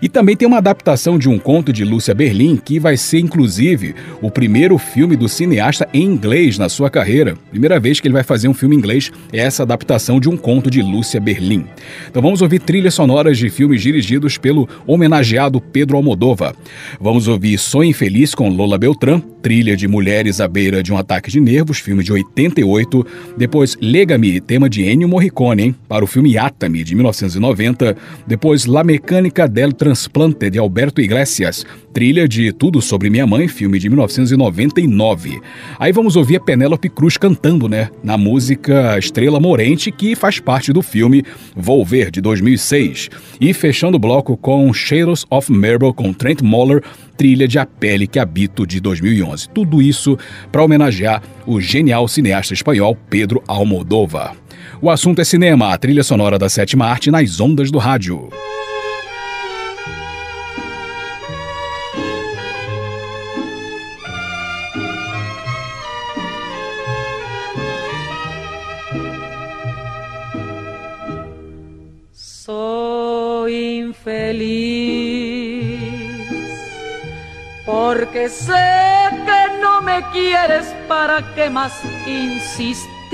E 0.00 0.08
também 0.08 0.34
tem 0.34 0.48
uma 0.48 0.56
adaptação 0.56 1.18
de 1.18 1.28
um 1.28 1.38
conto 1.38 1.74
de 1.74 1.84
Lúcia 1.84 2.14
Berlim, 2.14 2.56
que 2.56 2.80
vai 2.80 2.96
ser, 2.96 3.18
inclusive, 3.18 3.94
o 4.22 4.30
primeiro 4.30 4.78
filme 4.78 5.14
do 5.14 5.28
cineasta 5.28 5.86
em 5.92 6.04
inglês 6.04 6.56
na 6.56 6.70
sua 6.70 6.88
carreira. 6.88 7.36
Primeira 7.50 7.78
vez 7.78 8.00
que 8.00 8.08
ele 8.08 8.14
vai 8.14 8.24
fazer 8.24 8.48
um 8.48 8.54
filme 8.54 8.76
em 8.76 8.78
inglês 8.78 9.12
é 9.30 9.40
essa 9.40 9.62
adaptação 9.62 10.18
de 10.18 10.30
um 10.30 10.38
conto 10.38 10.70
de 10.70 10.80
Lúcia 10.80 11.20
Berlim. 11.20 11.66
Então 12.08 12.22
vamos 12.22 12.40
ouvir 12.40 12.60
trilhas 12.60 12.94
sonoras 12.94 13.36
de 13.36 13.50
filmes 13.50 13.82
dirigidos 13.82 14.38
pelo 14.38 14.66
homenageado 14.86 15.49
espanholado 15.50 15.60
Pedro 15.60 15.96
Almodova. 15.96 16.54
Vamos 17.00 17.26
ouvir 17.26 17.58
Sonho 17.58 17.90
Infeliz 17.90 18.34
com 18.34 18.48
Lola 18.48 18.78
Beltrán, 18.78 19.20
trilha 19.42 19.76
de 19.76 19.88
Mulheres 19.88 20.40
à 20.40 20.46
Beira 20.46 20.82
de 20.82 20.92
um 20.92 20.96
Ataque 20.96 21.30
de 21.30 21.40
Nervos, 21.40 21.78
filme 21.78 22.04
de 22.04 22.12
88. 22.12 23.06
Depois 23.36 23.76
Lega-me, 23.80 24.40
tema 24.40 24.68
de 24.68 24.84
Ennio 24.84 25.08
Morricone, 25.08 25.62
hein, 25.62 25.76
para 25.88 26.04
o 26.04 26.06
filme 26.06 26.38
Atami, 26.38 26.84
de 26.84 26.94
1990. 26.94 27.96
Depois 28.26 28.66
La 28.66 28.84
Mecânica 28.84 29.48
del 29.48 29.74
Transplante, 29.74 30.50
de 30.50 30.58
Alberto 30.58 31.00
Iglesias, 31.00 31.66
trilha 31.92 32.28
de 32.28 32.52
Tudo 32.52 32.80
Sobre 32.80 33.10
Minha 33.10 33.26
Mãe, 33.26 33.48
filme 33.48 33.78
de 33.78 33.88
1999. 33.88 35.40
Aí 35.78 35.92
vamos 35.92 36.16
ouvir 36.16 36.36
a 36.36 36.40
Penélope 36.40 36.88
Cruz 36.88 37.16
cantando, 37.16 37.68
né, 37.68 37.90
na 38.02 38.16
música 38.16 38.98
Estrela 38.98 39.40
Morente, 39.40 39.90
que 39.90 40.14
faz 40.14 40.38
parte 40.38 40.72
do 40.72 40.82
filme 40.82 41.24
Volver, 41.56 42.10
de 42.10 42.20
2006. 42.20 43.10
E 43.40 43.52
fechando 43.52 43.96
o 43.96 44.00
bloco 44.00 44.36
com 44.36 44.72
Shadows 44.72 45.26
of 45.30 45.50
Marble, 45.52 45.92
com 45.92 46.12
Trent 46.12 46.42
Moller, 46.42 46.82
trilha 47.16 47.48
de 47.48 47.58
A 47.58 47.66
Pele 47.66 48.06
que 48.06 48.18
Habito, 48.18 48.66
de 48.66 48.80
2011. 48.80 49.48
Tudo 49.48 49.82
isso 49.82 50.16
para 50.50 50.62
homenagear 50.62 51.22
o 51.46 51.60
genial 51.60 52.06
cineasta 52.08 52.54
espanhol 52.54 52.96
Pedro 53.08 53.42
Almodóvar. 53.46 54.36
O 54.80 54.88
assunto 54.88 55.20
é 55.20 55.24
cinema, 55.24 55.72
a 55.72 55.78
trilha 55.78 56.02
sonora 56.02 56.38
da 56.38 56.48
sétima 56.48 56.86
arte 56.86 57.10
nas 57.10 57.40
ondas 57.40 57.70
do 57.70 57.78
rádio. 57.78 58.30
Soy 74.02 74.12
infeliz 74.12 75.90
porque 77.66 78.28
sé 78.28 78.54
que 79.26 79.60
no 79.60 79.82
me 79.82 80.02
quieres 80.12 80.74
para 80.88 81.34
qué 81.34 81.50
más 81.50 81.72
insistir. 82.06 83.10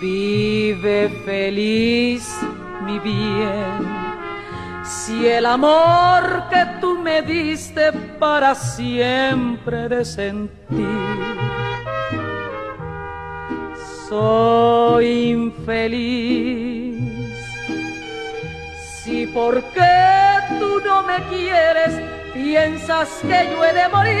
Vive 0.00 1.10
feliz, 1.26 2.28
mi 2.84 2.98
bien, 2.98 3.86
si 4.82 5.26
el 5.26 5.44
amor 5.44 6.44
que 6.50 6.64
tú 6.80 6.98
me 6.98 7.20
diste 7.22 7.92
para 8.18 8.54
siempre 8.54 9.88
de 9.88 10.04
sentir. 10.04 10.86
Soy 14.08 15.30
infeliz, 15.30 16.99
si 19.30 19.34
porque 19.34 19.80
tú 20.58 20.80
no 20.84 21.02
me 21.02 21.16
quieres 21.28 22.00
piensas 22.32 23.08
que 23.22 23.48
yo 23.50 23.64
he 23.64 23.72
de 23.72 23.88
morir, 23.88 24.16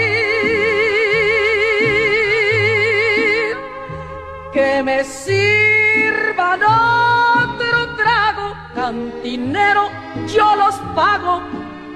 que 4.52 4.82
me 4.82 5.04
sirvan 5.04 6.62
otro 6.62 7.96
trago, 7.96 8.56
cantinero, 8.74 9.90
yo 10.26 10.56
los 10.56 10.74
pago 10.94 11.42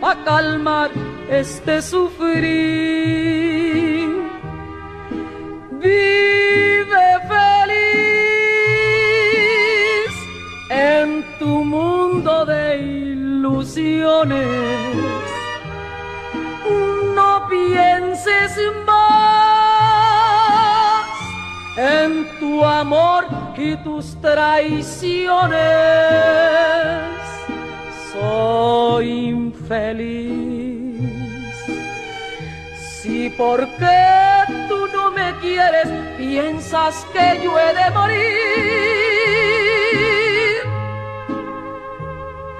a 0.03 0.15
calmar 0.25 0.91
este 1.29 1.83
sufrir. 1.83 2.95
No 17.15 17.47
pienses 17.51 18.59
más 18.87 19.45
en 21.77 22.27
tu 22.41 22.65
amor 22.65 23.27
y 23.57 23.77
tus 23.77 24.19
traiciones. 24.23 25.59
Soy 28.13 29.29
infeliz. 29.29 31.03
Si 33.03 33.29
porque 33.31 33.99
tú 34.69 34.89
no 34.95 35.11
me 35.11 35.35
quieres, 35.41 35.89
piensas 36.17 37.07
que 37.13 37.41
yo 37.43 37.59
he 37.59 37.75
de 37.75 37.91
morir 37.91 38.65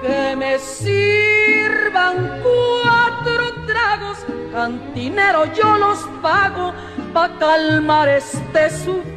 que 0.05 0.35
me 0.35 0.59
cuatro 2.43 3.65
tragos, 3.65 4.17
cantinero 4.51 5.45
yo 5.53 5.77
los 5.77 5.99
pago 6.21 6.73
pa 7.13 7.29
calmar 7.39 8.09
este 8.09 8.69
sufrir. 8.69 9.14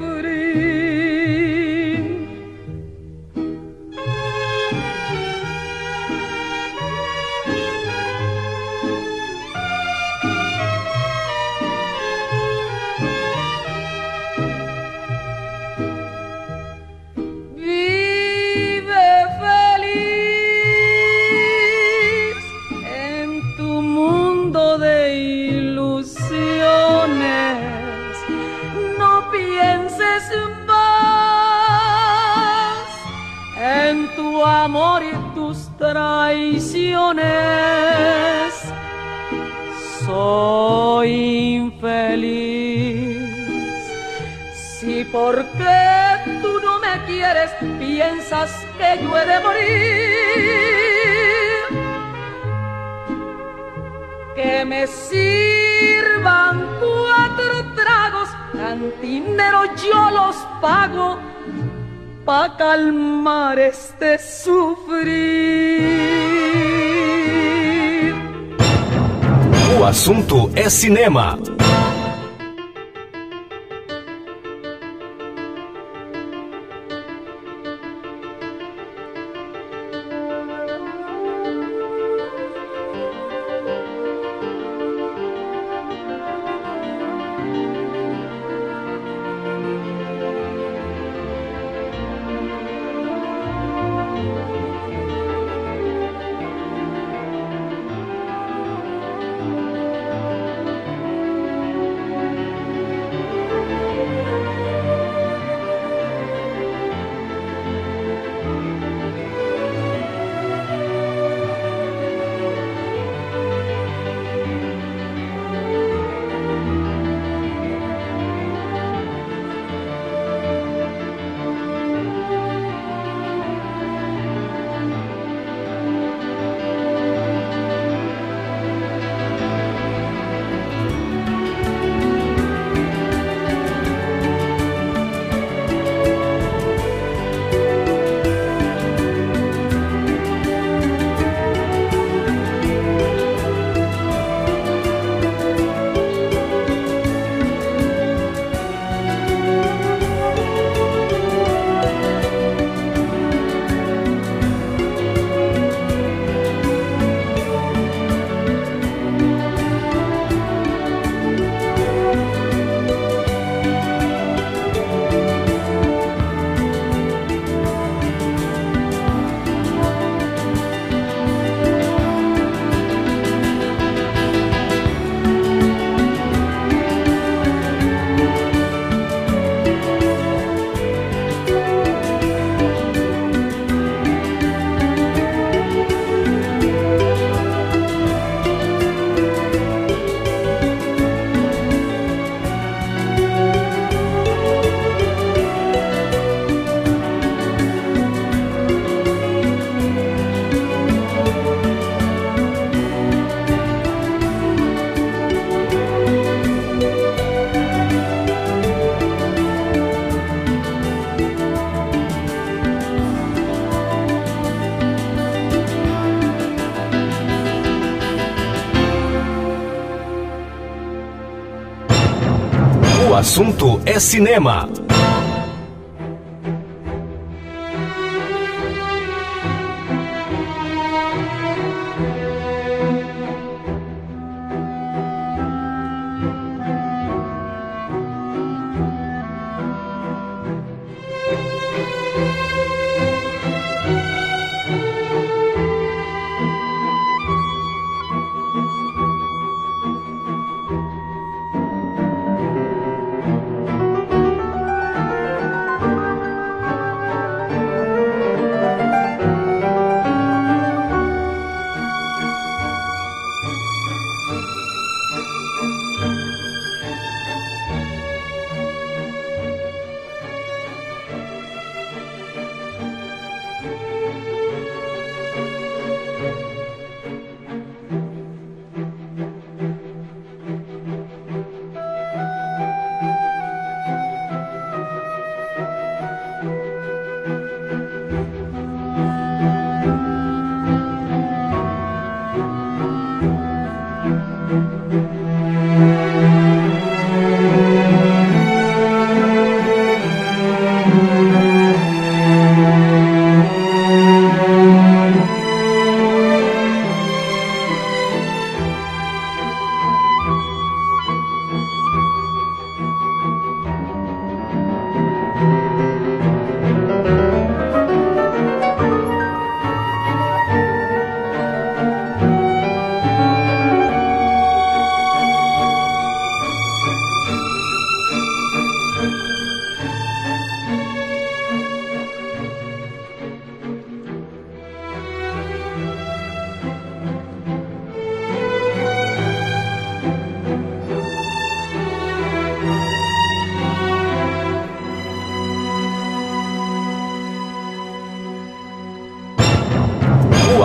Assunto 223.38 223.80
é 223.86 224.00
cinema. 224.00 224.67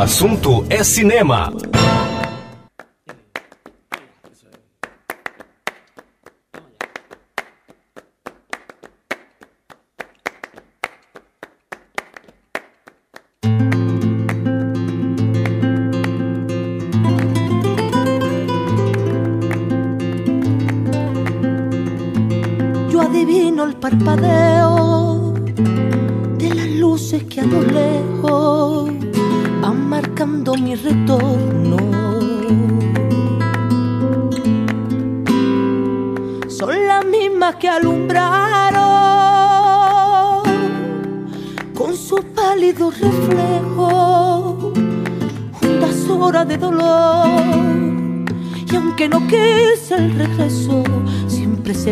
Assunto 0.03 0.65
é 0.69 0.83
cinema. 0.83 1.49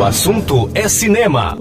O 0.00 0.02
assunto 0.02 0.70
é 0.74 0.88
cinema. 0.88 1.58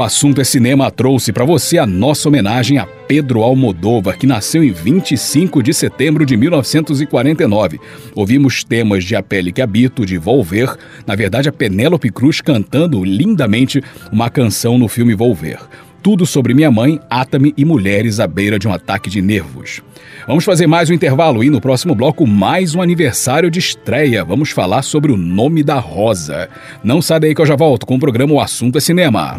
O 0.00 0.02
assunto 0.02 0.40
é 0.40 0.44
cinema 0.44 0.90
trouxe 0.90 1.30
para 1.30 1.44
você 1.44 1.76
a 1.76 1.84
nossa 1.86 2.26
homenagem 2.26 2.78
a 2.78 2.86
Pedro 2.86 3.42
Almodóvar, 3.42 4.16
que 4.16 4.26
nasceu 4.26 4.64
em 4.64 4.72
25 4.72 5.62
de 5.62 5.74
setembro 5.74 6.24
de 6.24 6.38
1949. 6.38 7.78
Ouvimos 8.14 8.64
temas 8.64 9.04
de 9.04 9.14
A 9.14 9.22
Pele 9.22 9.52
que 9.52 9.60
Habito, 9.60 10.06
de 10.06 10.16
Volver, 10.16 10.74
na 11.06 11.14
verdade 11.14 11.50
a 11.50 11.52
Penélope 11.52 12.10
Cruz 12.10 12.40
cantando 12.40 13.04
lindamente 13.04 13.82
uma 14.10 14.30
canção 14.30 14.78
no 14.78 14.88
filme 14.88 15.14
Volver. 15.14 15.58
Tudo 16.02 16.24
sobre 16.24 16.54
minha 16.54 16.70
mãe, 16.70 16.98
Atami 17.10 17.52
e 17.54 17.62
mulheres 17.62 18.20
à 18.20 18.26
beira 18.26 18.58
de 18.58 18.66
um 18.66 18.72
ataque 18.72 19.10
de 19.10 19.20
nervos. 19.20 19.82
Vamos 20.26 20.44
fazer 20.44 20.66
mais 20.66 20.88
um 20.88 20.94
intervalo 20.94 21.44
e 21.44 21.50
no 21.50 21.60
próximo 21.60 21.94
bloco 21.94 22.26
mais 22.26 22.74
um 22.74 22.80
aniversário 22.80 23.50
de 23.50 23.58
estreia. 23.58 24.24
Vamos 24.24 24.48
falar 24.50 24.80
sobre 24.80 25.12
o 25.12 25.16
nome 25.18 25.62
da 25.62 25.78
Rosa. 25.78 26.48
Não 26.82 27.02
sai 27.02 27.20
daí 27.20 27.34
que 27.34 27.42
eu 27.42 27.46
já 27.46 27.54
volto 27.54 27.84
com 27.84 27.96
o 27.96 28.00
programa 28.00 28.32
O 28.32 28.40
Assunto 28.40 28.78
é 28.78 28.80
Cinema. 28.80 29.38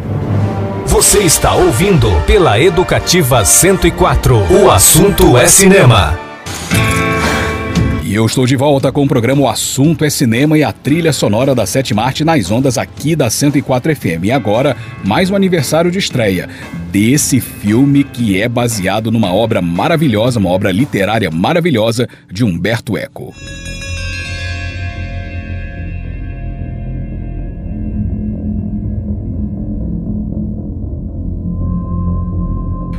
Você 0.92 1.20
está 1.20 1.54
ouvindo 1.54 2.10
pela 2.26 2.60
Educativa 2.60 3.42
104. 3.42 4.36
O 4.62 4.70
assunto 4.70 5.38
é 5.38 5.46
cinema. 5.46 6.20
E 8.02 8.14
eu 8.14 8.26
estou 8.26 8.44
de 8.46 8.54
volta 8.56 8.92
com 8.92 9.02
o 9.02 9.08
programa 9.08 9.40
O 9.40 9.48
Assunto 9.48 10.04
é 10.04 10.10
Cinema 10.10 10.58
e 10.58 10.62
a 10.62 10.70
trilha 10.70 11.10
sonora 11.10 11.54
da 11.54 11.64
Sétima 11.64 12.02
Arte 12.02 12.24
nas 12.24 12.50
ondas 12.50 12.76
aqui 12.76 13.16
da 13.16 13.30
104 13.30 13.96
FM. 13.96 14.24
E 14.24 14.30
agora, 14.30 14.76
mais 15.02 15.30
um 15.30 15.34
aniversário 15.34 15.90
de 15.90 15.98
estreia 15.98 16.46
desse 16.90 17.40
filme 17.40 18.04
que 18.04 18.38
é 18.38 18.46
baseado 18.46 19.10
numa 19.10 19.32
obra 19.32 19.62
maravilhosa, 19.62 20.38
uma 20.38 20.50
obra 20.50 20.70
literária 20.70 21.30
maravilhosa 21.30 22.06
de 22.30 22.44
Humberto 22.44 22.98
Eco. 22.98 23.34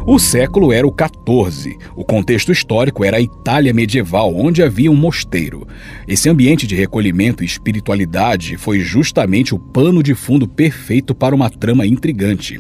O 0.05 0.19
século 0.19 0.73
era 0.73 0.85
o 0.85 0.93
XIV. 0.93 1.77
O 1.95 2.03
contexto 2.03 2.51
histórico 2.51 3.05
era 3.05 3.17
a 3.17 3.21
Itália 3.21 3.73
medieval, 3.73 4.35
onde 4.35 4.61
havia 4.61 4.91
um 4.91 4.95
mosteiro. 4.95 5.65
Esse 6.05 6.29
ambiente 6.29 6.67
de 6.67 6.75
recolhimento 6.75 7.41
e 7.41 7.45
espiritualidade 7.45 8.57
foi 8.57 8.81
justamente 8.81 9.55
o 9.55 9.59
pano 9.59 10.03
de 10.03 10.13
fundo 10.13 10.45
perfeito 10.45 11.15
para 11.15 11.33
uma 11.33 11.49
trama 11.49 11.85
intrigante. 11.87 12.59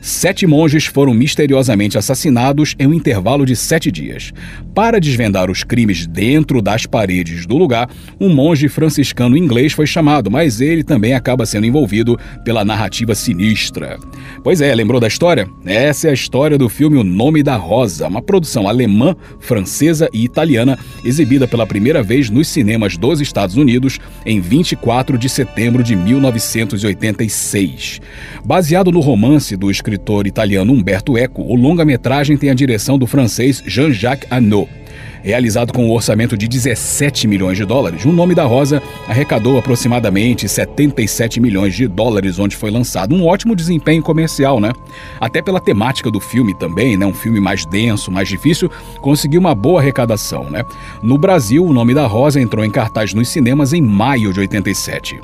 Sete 0.00 0.46
monges 0.46 0.86
foram 0.86 1.12
misteriosamente 1.12 1.98
assassinados 1.98 2.76
em 2.78 2.86
um 2.86 2.94
intervalo 2.94 3.44
de 3.44 3.56
sete 3.56 3.90
dias. 3.90 4.32
Para 4.72 5.00
desvendar 5.00 5.50
os 5.50 5.64
crimes 5.64 6.06
dentro 6.06 6.62
das 6.62 6.86
paredes 6.86 7.44
do 7.44 7.56
lugar, 7.56 7.90
um 8.20 8.32
monge 8.32 8.68
franciscano 8.68 9.36
inglês 9.36 9.72
foi 9.72 9.86
chamado, 9.86 10.30
mas 10.30 10.60
ele 10.60 10.84
também 10.84 11.12
acaba 11.12 11.44
sendo 11.44 11.66
envolvido 11.66 12.16
pela 12.44 12.64
narrativa 12.64 13.16
sinistra. 13.16 13.98
Pois 14.44 14.60
é, 14.60 14.72
lembrou 14.72 15.00
da 15.00 15.08
história? 15.08 15.48
Essa 15.64 16.06
é 16.06 16.10
a 16.10 16.14
história 16.14 16.56
do 16.56 16.68
filme 16.68 16.83
O 16.86 17.04
Nome 17.04 17.42
da 17.42 17.56
Rosa, 17.56 18.06
uma 18.06 18.20
produção 18.20 18.68
alemã, 18.68 19.16
francesa 19.40 20.10
e 20.12 20.24
italiana, 20.24 20.78
exibida 21.04 21.48
pela 21.48 21.66
primeira 21.66 22.02
vez 22.02 22.28
nos 22.30 22.48
cinemas 22.48 22.96
dos 22.96 23.20
Estados 23.20 23.56
Unidos 23.56 23.98
em 24.26 24.40
24 24.40 25.16
de 25.16 25.28
setembro 25.28 25.82
de 25.82 25.96
1986. 25.96 28.00
Baseado 28.44 28.92
no 28.92 29.00
romance 29.00 29.56
do 29.56 29.70
escritor 29.70 30.26
italiano 30.26 30.72
Umberto 30.72 31.16
Eco, 31.16 31.42
o 31.42 31.54
longa-metragem 31.54 32.36
tem 32.36 32.50
a 32.50 32.54
direção 32.54 32.98
do 32.98 33.06
francês 33.06 33.62
Jean-Jacques 33.66 34.28
Annaud. 34.30 34.68
Realizado 35.24 35.72
com 35.72 35.86
um 35.86 35.90
orçamento 35.90 36.36
de 36.36 36.46
17 36.46 37.26
milhões 37.26 37.56
de 37.56 37.64
dólares, 37.64 38.04
O 38.04 38.12
Nome 38.12 38.34
da 38.34 38.44
Rosa 38.44 38.82
arrecadou 39.08 39.56
aproximadamente 39.56 40.46
77 40.46 41.40
milhões 41.40 41.74
de 41.74 41.88
dólares 41.88 42.38
onde 42.38 42.54
foi 42.54 42.70
lançado. 42.70 43.14
Um 43.14 43.24
ótimo 43.24 43.56
desempenho 43.56 44.02
comercial, 44.02 44.60
né? 44.60 44.74
Até 45.18 45.40
pela 45.40 45.58
temática 45.58 46.10
do 46.10 46.20
filme 46.20 46.52
também, 46.52 46.98
né? 46.98 47.06
Um 47.06 47.14
filme 47.14 47.40
mais 47.40 47.64
denso, 47.64 48.10
mais 48.10 48.28
difícil, 48.28 48.70
conseguiu 49.00 49.40
uma 49.40 49.54
boa 49.54 49.80
arrecadação, 49.80 50.50
né? 50.50 50.62
No 51.02 51.16
Brasil, 51.16 51.64
O 51.64 51.72
Nome 51.72 51.94
da 51.94 52.06
Rosa 52.06 52.38
entrou 52.38 52.62
em 52.62 52.70
cartaz 52.70 53.14
nos 53.14 53.30
cinemas 53.30 53.72
em 53.72 53.80
maio 53.80 54.30
de 54.30 54.40
87. 54.40 55.22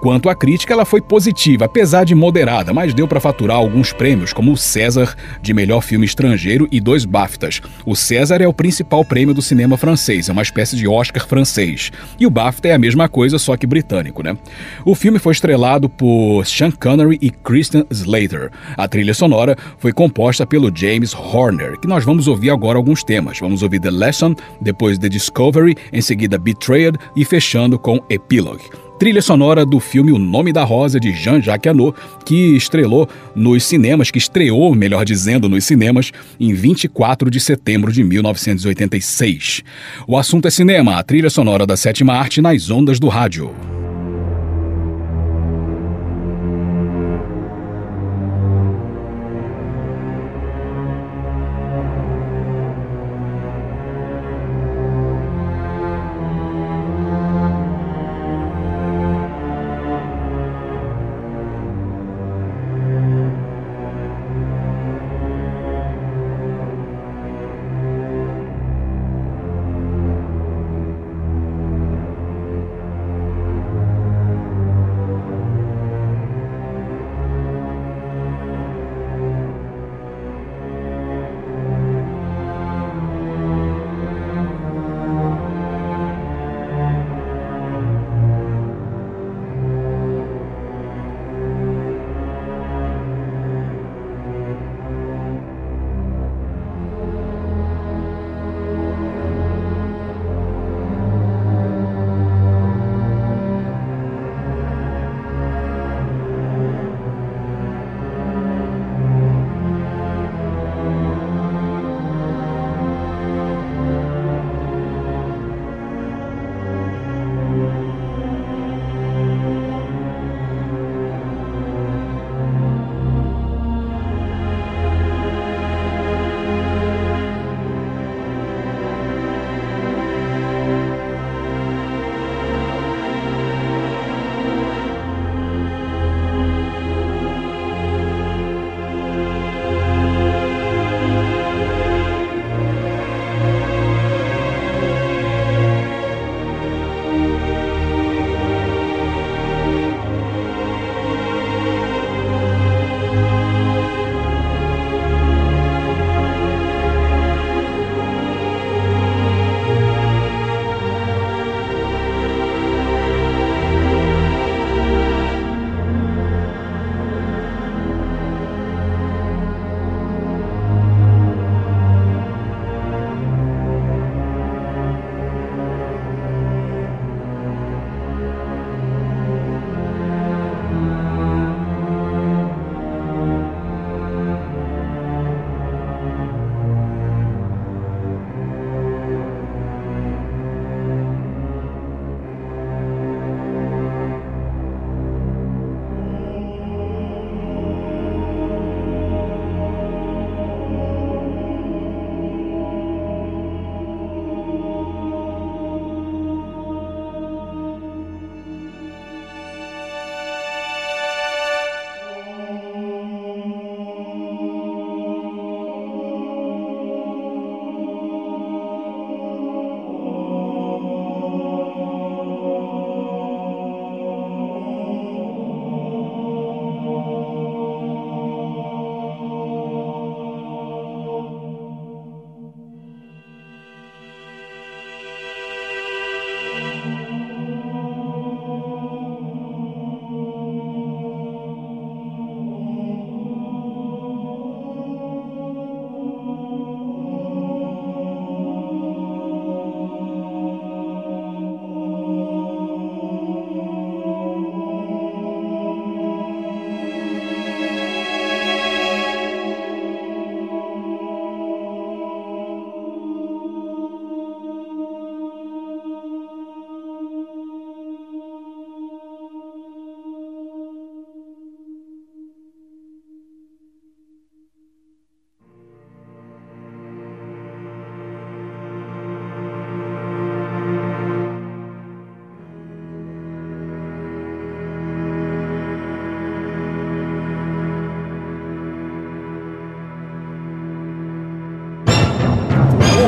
Quanto 0.00 0.28
à 0.28 0.34
crítica, 0.34 0.72
ela 0.72 0.84
foi 0.84 1.00
positiva, 1.00 1.66
apesar 1.66 2.04
de 2.04 2.14
moderada, 2.14 2.72
mas 2.72 2.92
deu 2.92 3.06
para 3.06 3.20
faturar 3.20 3.56
alguns 3.56 3.92
prêmios, 3.92 4.32
como 4.32 4.52
o 4.52 4.56
César 4.56 5.14
de 5.40 5.54
melhor 5.54 5.80
filme 5.80 6.04
estrangeiro 6.04 6.66
e 6.72 6.80
dois 6.80 7.04
BAFTAs. 7.04 7.60
O 7.86 7.94
César 7.94 8.40
é 8.40 8.48
o 8.48 8.52
principal 8.52 9.04
prêmio 9.04 9.34
do 9.34 9.40
cinema 9.40 9.76
francês, 9.76 10.28
é 10.28 10.32
uma 10.32 10.42
espécie 10.42 10.76
de 10.76 10.88
Oscar 10.88 11.26
francês. 11.26 11.92
E 12.18 12.26
o 12.26 12.30
BAFTA 12.30 12.68
é 12.68 12.74
a 12.74 12.78
mesma 12.78 13.08
coisa, 13.08 13.38
só 13.38 13.56
que 13.56 13.66
britânico, 13.66 14.22
né? 14.22 14.36
O 14.84 14.94
filme 14.94 15.18
foi 15.18 15.32
estrelado 15.32 15.88
por 15.88 16.44
Sean 16.46 16.70
Connery 16.70 17.18
e 17.20 17.30
Christian 17.30 17.84
Slater. 17.90 18.50
A 18.76 18.88
trilha 18.88 19.14
sonora 19.14 19.56
foi 19.78 19.92
composta 19.92 20.46
pelo 20.46 20.70
James 20.74 21.14
Horner, 21.14 21.78
que 21.78 21.86
nós 21.86 22.04
vamos 22.04 22.26
ouvir 22.26 22.50
agora 22.50 22.76
alguns 22.76 23.04
temas. 23.04 23.38
Vamos 23.38 23.62
ouvir 23.62 23.80
The 23.80 23.90
Lesson, 23.90 24.34
depois 24.60 24.98
The 24.98 25.08
Discovery, 25.08 25.76
em 25.92 26.00
seguida 26.00 26.38
Betrayed 26.38 26.98
e 27.14 27.24
fechando 27.24 27.78
com 27.78 28.00
Epilogue 28.10 28.81
trilha 29.02 29.20
sonora 29.20 29.66
do 29.66 29.80
filme 29.80 30.12
O 30.12 30.16
Nome 30.16 30.52
da 30.52 30.62
Rosa, 30.62 31.00
de 31.00 31.10
Jean-Jacques 31.10 31.68
Annaud, 31.68 31.92
que 32.24 32.54
estrelou 32.54 33.08
nos 33.34 33.64
cinemas, 33.64 34.12
que 34.12 34.18
estreou, 34.18 34.72
melhor 34.76 35.04
dizendo, 35.04 35.48
nos 35.48 35.64
cinemas, 35.64 36.12
em 36.38 36.54
24 36.54 37.28
de 37.28 37.40
setembro 37.40 37.90
de 37.90 38.04
1986. 38.04 39.64
O 40.06 40.16
assunto 40.16 40.46
é 40.46 40.52
cinema, 40.52 41.00
a 41.00 41.02
trilha 41.02 41.30
sonora 41.30 41.66
da 41.66 41.76
sétima 41.76 42.12
arte 42.12 42.40
nas 42.40 42.70
ondas 42.70 43.00
do 43.00 43.08
rádio. 43.08 43.52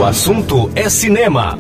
O 0.05 0.07
assunto 0.07 0.70
é 0.74 0.86
cinema. 0.90 1.59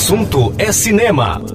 Assunto 0.00 0.54
é 0.56 0.72
cinema. 0.72 1.49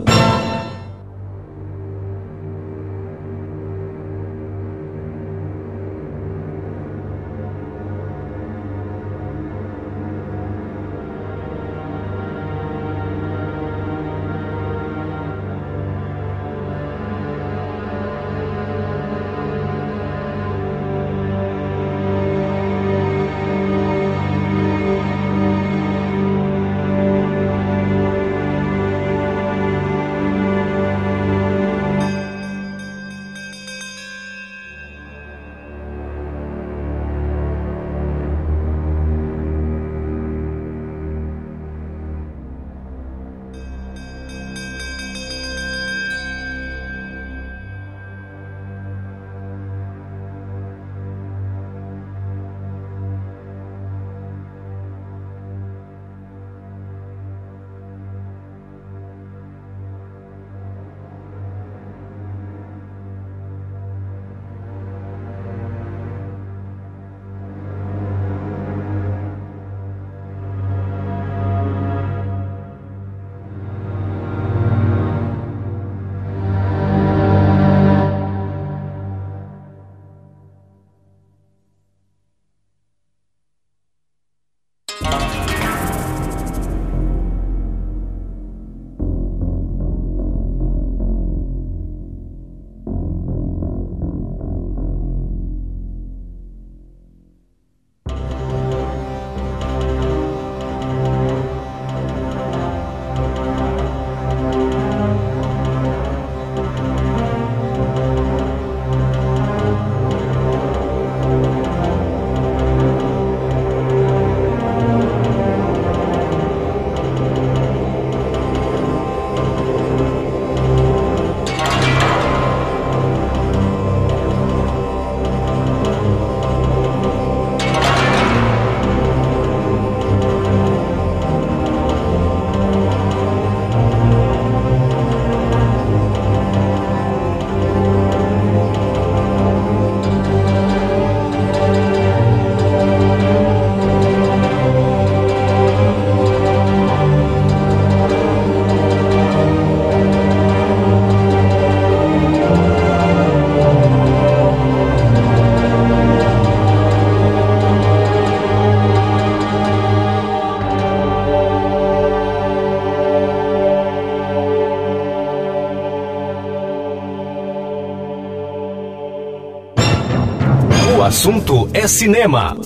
Assunto 171.15 171.69
é 171.73 171.87
cinema. 171.87 172.57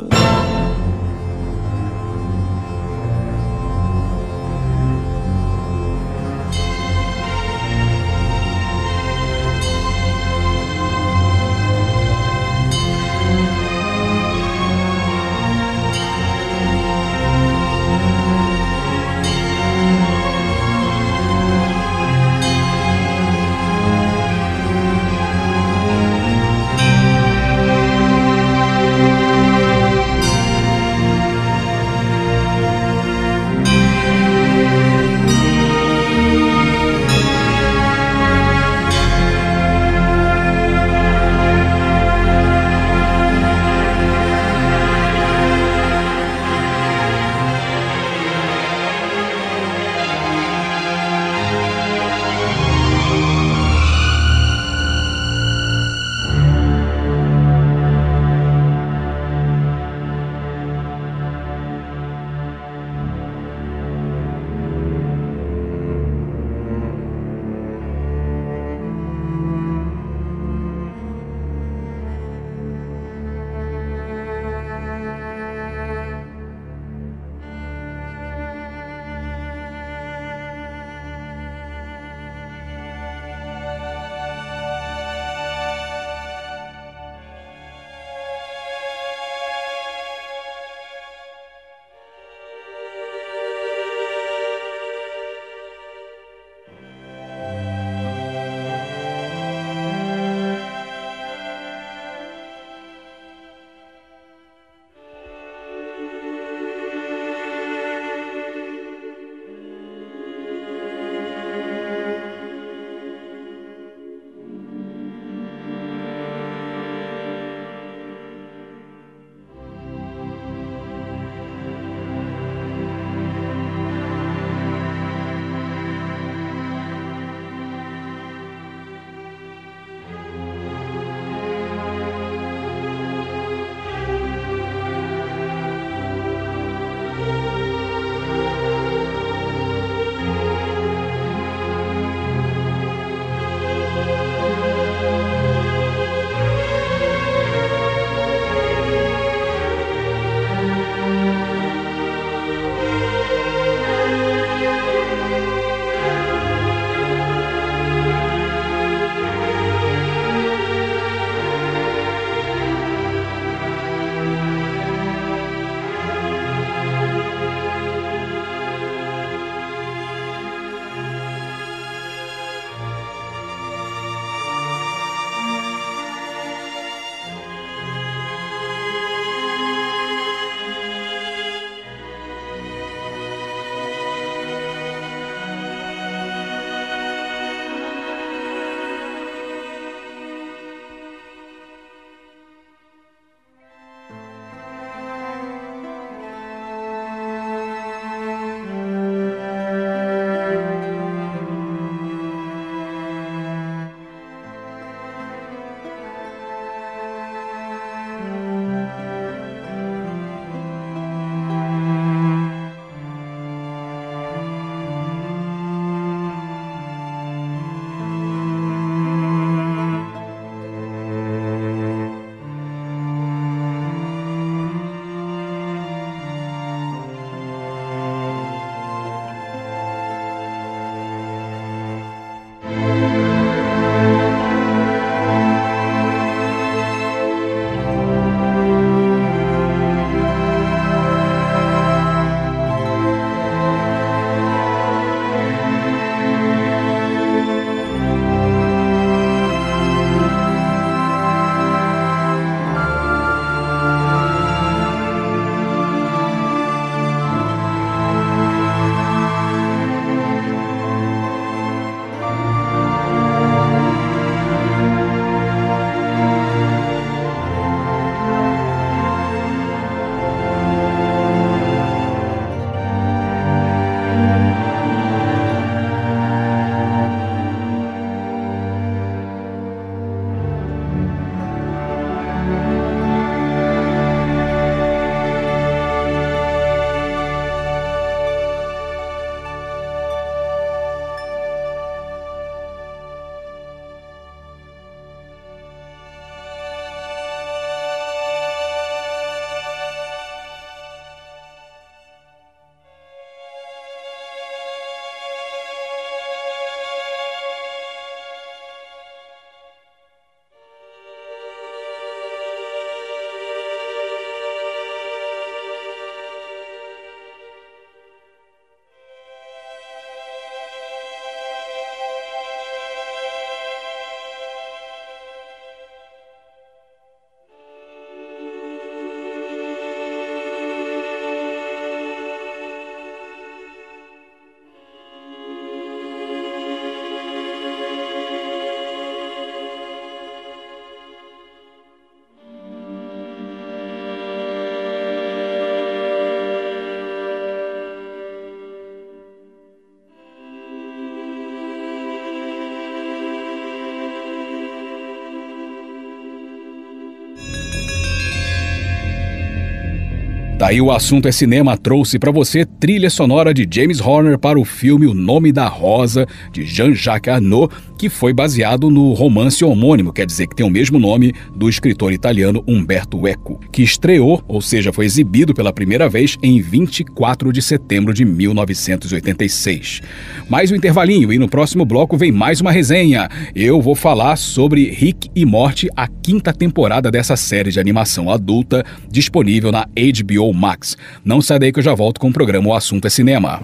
Daí 360.69 360.79
o 360.79 360.91
assunto 360.91 361.27
é 361.27 361.31
cinema 361.31 361.75
trouxe 361.75 362.19
para 362.19 362.31
você 362.31 362.63
trilha 362.63 363.09
sonora 363.09 363.51
de 363.55 363.67
James 363.67 363.99
Horner 363.99 364.37
para 364.37 364.59
o 364.59 364.63
filme 364.63 365.07
O 365.07 365.15
Nome 365.15 365.51
da 365.51 365.67
Rosa 365.67 366.27
de 366.53 366.63
Jean-Jacques 366.63 367.33
Arnaud, 367.33 367.73
que 367.97 368.07
foi 368.07 368.33
baseado 368.33 368.87
no 368.87 369.13
romance 369.13 369.65
homônimo, 369.65 370.13
quer 370.13 370.27
dizer 370.27 370.45
que 370.45 370.55
tem 370.55 370.63
o 370.63 370.69
mesmo 370.69 370.99
nome 370.99 371.33
do 371.55 371.67
escritor 371.67 372.13
italiano 372.13 372.63
Umberto 372.67 373.27
Eco, 373.27 373.59
que 373.73 373.81
estreou, 373.81 374.43
ou 374.47 374.61
seja, 374.61 374.93
foi 374.93 375.05
exibido 375.05 375.55
pela 375.55 375.73
primeira 375.73 376.07
vez 376.07 376.37
em 376.43 376.61
24 376.61 377.51
de 377.51 377.63
setembro 377.63 378.13
de 378.13 378.23
1986. 378.23 380.01
Mais 380.47 380.71
um 380.71 380.75
intervalinho 380.75 381.33
e 381.33 381.39
no 381.39 381.49
próximo 381.49 381.83
bloco 381.83 382.15
vem 382.15 382.31
mais 382.31 382.61
uma 382.61 382.71
resenha. 382.71 383.27
Eu 383.55 383.81
vou 383.81 383.95
falar 383.95 384.35
sobre 384.35 384.91
Rick 384.91 385.31
e 385.35 385.47
Morty, 385.47 385.89
a 385.95 386.07
quinta 386.07 386.53
temporada 386.53 387.09
dessa 387.09 387.35
série 387.35 387.71
de 387.71 387.79
animação 387.79 388.29
adulta 388.29 388.85
disponível 389.09 389.71
na 389.71 389.87
HBO 389.87 390.58
Max. 390.59 390.97
Não 391.23 391.41
sai 391.41 391.57
daí 391.57 391.71
que 391.71 391.79
eu 391.79 391.83
já 391.83 391.95
volto 391.95 392.19
com 392.19 392.27
o 392.27 392.33
programa 392.33 392.67
O 392.67 392.73
Assunto 392.73 393.07
é 393.07 393.09
Cinema. 393.09 393.61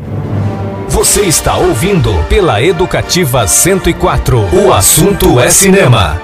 Você 0.87 1.23
está 1.23 1.57
ouvindo 1.57 2.11
pela 2.29 2.61
Educativa 2.61 3.45
104. 3.45 4.39
O 4.65 4.71
assunto 4.71 5.39
é 5.39 5.49
cinema. 5.49 6.21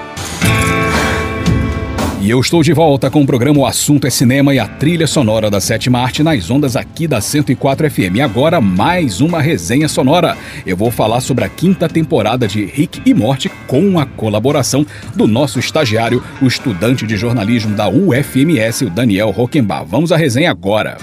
E 2.22 2.30
eu 2.30 2.38
estou 2.38 2.62
de 2.62 2.72
volta 2.72 3.10
com 3.10 3.20
o 3.22 3.26
programa 3.26 3.58
O 3.58 3.66
Assunto 3.66 4.06
é 4.06 4.10
Cinema 4.10 4.54
e 4.54 4.58
a 4.60 4.68
trilha 4.68 5.08
sonora 5.08 5.50
da 5.50 5.60
sétima 5.60 5.98
arte 5.98 6.22
nas 6.22 6.48
ondas 6.48 6.76
aqui 6.76 7.08
da 7.08 7.20
104 7.20 7.90
FM. 7.90 8.14
E 8.14 8.20
agora 8.20 8.60
mais 8.60 9.20
uma 9.20 9.42
resenha 9.42 9.88
sonora. 9.88 10.38
Eu 10.64 10.76
vou 10.76 10.88
falar 10.88 11.20
sobre 11.20 11.42
a 11.42 11.48
quinta 11.48 11.88
temporada 11.88 12.46
de 12.46 12.64
Rick 12.64 13.02
e 13.04 13.12
Morty 13.12 13.50
com 13.66 13.98
a 13.98 14.06
colaboração 14.06 14.86
do 15.16 15.26
nosso 15.26 15.58
estagiário, 15.58 16.22
o 16.40 16.46
estudante 16.46 17.08
de 17.08 17.16
jornalismo 17.16 17.74
da 17.74 17.88
UFMS, 17.88 18.84
o 18.84 18.90
Daniel 18.90 19.30
Rockenbach. 19.32 19.84
Vamos 19.90 20.12
à 20.12 20.16
resenha 20.16 20.52
agora. 20.52 20.98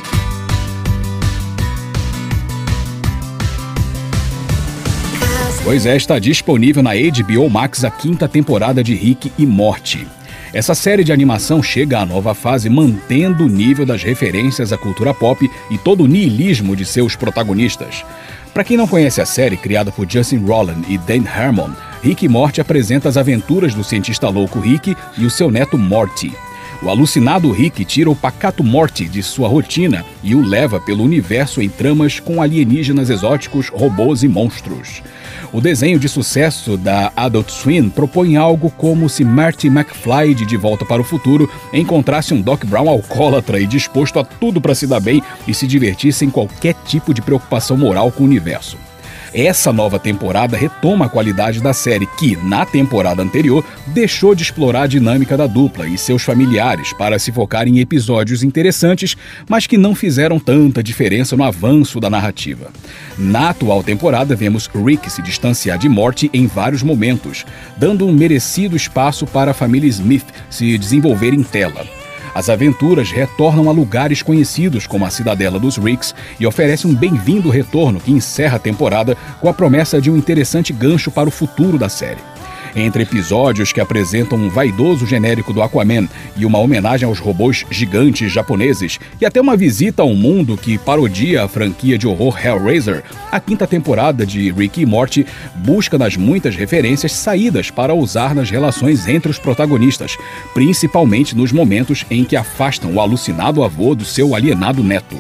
Pois 5.66 5.86
é, 5.86 5.98
está 5.98 6.18
disponível 6.18 6.82
na 6.82 6.92
HBO 6.92 7.50
Max 7.50 7.84
a 7.84 7.92
quinta 7.92 8.26
temporada 8.26 8.82
de 8.82 8.96
Rick 8.96 9.30
e 9.38 9.46
Morty. 9.46 10.08
Essa 10.52 10.74
série 10.74 11.04
de 11.04 11.14
animação 11.14 11.62
chega 11.62 12.00
à 12.00 12.06
nova 12.06 12.34
fase 12.34 12.70
mantendo 12.70 13.46
o 13.46 13.50
nível 13.50 13.86
das 13.86 14.02
referências 14.02 14.74
à 14.74 14.78
cultura 14.78 15.14
pop 15.14 15.50
e 15.70 15.78
todo 15.78 16.04
o 16.04 16.08
niilismo 16.08 16.76
de 16.76 16.86
seus 16.86 17.16
protagonistas. 17.16 18.04
Para 18.52 18.64
quem 18.64 18.76
não 18.76 18.88
conhece 18.88 19.22
a 19.22 19.26
série, 19.28 19.56
criada 19.56 19.92
por 19.92 20.10
Justin 20.10 20.38
Roiland 20.38 20.92
e 20.92 20.98
Dan 20.98 21.24
Harmon, 21.30 21.70
Rick 22.02 22.26
e 22.26 22.30
Morty 22.30 22.60
apresenta 22.60 23.08
as 23.08 23.16
aventuras 23.16 23.76
do 23.76 23.84
cientista 23.84 24.28
louco 24.28 24.60
Rick 24.60 24.96
e 25.18 25.26
o 25.26 25.30
seu 25.30 25.52
neto 25.52 25.78
Morty. 25.78 26.34
O 26.82 26.90
alucinado 26.90 27.52
Rick 27.52 27.84
tira 27.84 28.10
o 28.10 28.16
pacato 28.16 28.64
Morty 28.64 29.06
de 29.10 29.22
sua 29.22 29.50
rotina 29.50 30.06
e 30.24 30.34
o 30.34 30.42
leva 30.42 30.80
pelo 30.80 31.04
universo 31.04 31.62
em 31.62 31.68
tramas 31.68 32.22
com 32.22 32.42
alienígenas 32.42 33.10
exóticos, 33.10 33.68
robôs 33.68 34.24
e 34.24 34.30
monstros. 34.30 35.04
O 35.52 35.60
desenho 35.60 36.00
de 36.00 36.08
sucesso 36.08 36.78
da 36.78 37.12
Adult 37.18 37.50
Swim 37.50 37.90
propõe 37.90 38.38
algo 38.38 38.72
como 38.72 39.10
se 39.10 39.26
Marty 39.26 39.68
McFly 39.68 40.34
de 40.34 40.46
De 40.46 40.56
Volta 40.56 40.86
para 40.86 41.02
o 41.02 41.06
Futuro 41.06 41.52
encontrasse 41.74 42.34
um 42.34 42.42
Doc 42.42 42.64
Brown 42.64 42.88
alcoólatra 42.88 43.60
e 43.60 43.68
disposto 43.68 44.18
a 44.18 44.24
tudo 44.24 44.62
para 44.62 44.76
se 44.76 44.88
dar 44.88 45.02
bem 45.02 45.22
e 45.46 45.54
se 45.54 45.68
divertir 45.68 46.14
sem 46.14 46.30
qualquer 46.30 46.76
tipo 46.86 47.14
de 47.14 47.22
preocupação 47.22 47.76
moral 47.76 48.10
com 48.10 48.24
o 48.24 48.28
universo. 48.28 48.78
Essa 49.34 49.72
nova 49.72 50.00
temporada 50.00 50.58
retoma 50.58 51.06
a 51.06 51.10
qualidade 51.10 51.62
da 51.62 51.74
série, 51.74 52.08
que, 52.18 52.36
na 52.38 52.66
temporada 52.66 53.22
anterior, 53.22 53.64
deixou 53.88 54.34
de 54.34 54.44
explorar 54.44 54.84
a 54.84 54.88
dinâmica 54.88 55.38
da 55.38 55.46
dupla 55.46 55.88
e 55.88 55.98
seus 55.98 56.24
familiares 56.24 56.94
para 56.94 57.20
se 57.20 57.32
focar 57.32 57.68
em 57.68 57.80
episódios 57.80 58.44
interessantes, 58.44 59.16
mas 59.48 59.68
que 59.68 59.78
não 59.78 59.94
fizeram 59.94 60.40
tanta 60.40 60.82
diferença 60.82 61.36
no 61.36 61.44
avanço 61.44 62.00
da 62.00 62.10
narrativa. 62.10 62.72
Na 63.18 63.50
atual 63.50 63.84
temporada, 63.84 64.36
vemos 64.36 64.68
Rick 64.68 65.12
se 65.12 65.22
distanciar 65.22 65.78
de 65.78 65.88
Morty 65.88 66.30
em 66.34 66.48
vários 66.48 66.82
momentos, 66.82 67.46
dando 67.78 68.08
um 68.08 68.14
merecido 68.14 68.76
espaço 68.76 69.28
para 69.28 69.52
a 69.52 69.54
família 69.54 69.88
Smith 69.88 70.26
se 70.50 70.78
desenvolver 70.78 71.34
em 71.34 71.44
tela. 71.44 71.99
As 72.34 72.50
aventuras 72.50 73.12
retornam 73.12 73.70
a 73.70 73.72
lugares 73.72 74.22
conhecidos 74.22 74.86
como 74.88 75.06
a 75.06 75.10
Cidadela 75.10 75.60
dos 75.60 75.78
Ricks 75.78 76.14
e 76.40 76.46
oferecem 76.46 76.90
um 76.90 76.96
bem-vindo 76.96 77.50
retorno 77.50 78.00
que 78.00 78.12
encerra 78.12 78.58
a 78.58 78.60
temporada 78.60 79.18
com 79.40 79.50
a 79.50 79.54
promessa 79.54 80.02
de 80.02 80.10
um 80.10 80.18
interessante 80.18 80.72
gancho 80.72 81.12
para 81.12 81.28
o 81.28 81.32
futuro 81.32 81.78
da 81.78 81.90
série. 81.90 82.39
Entre 82.76 83.04
episódios 83.04 83.74
que 83.74 83.82
apresentam 83.82 84.38
um 84.38 84.50
vaidoso 84.50 85.06
genérico 85.06 85.52
do 85.52 85.62
Aquaman 85.62 86.08
e 86.38 86.46
uma 86.46 86.60
homenagem 86.60 87.08
aos 87.08 87.20
robôs 87.20 87.66
gigantes 87.70 88.32
japoneses, 88.32 89.00
e 89.20 89.26
até 89.26 89.42
uma 89.42 89.58
visita 89.58 90.02
ao 90.02 90.14
mundo 90.14 90.58
que 90.58 90.78
parodia 90.78 91.44
a 91.44 91.48
franquia 91.48 91.98
de 91.98 92.08
horror 92.08 92.40
Hellraiser, 92.44 93.04
a 93.32 93.40
quinta 93.40 93.66
temporada 93.66 94.26
de 94.26 94.52
Rick 94.52 94.82
e 94.82 94.86
Morty 94.86 95.26
busca 95.56 95.98
nas 95.98 96.16
muitas 96.16 96.56
referências 96.56 97.12
saídas 97.14 97.72
para 97.72 97.94
usar 97.94 98.36
nas 98.36 98.50
relações 98.50 99.08
entre 99.08 99.32
os 99.32 99.40
protagonistas, 99.40 100.18
principalmente 100.54 101.36
nos 101.36 101.52
momentos 101.52 102.06
em 102.10 102.24
que 102.24 102.36
afastam 102.36 102.94
o 102.94 103.02
alucinado 103.02 103.64
avô 103.64 103.96
do 103.96 104.06
seu 104.06 104.36
alienado 104.36 104.84
neto. 104.84 105.18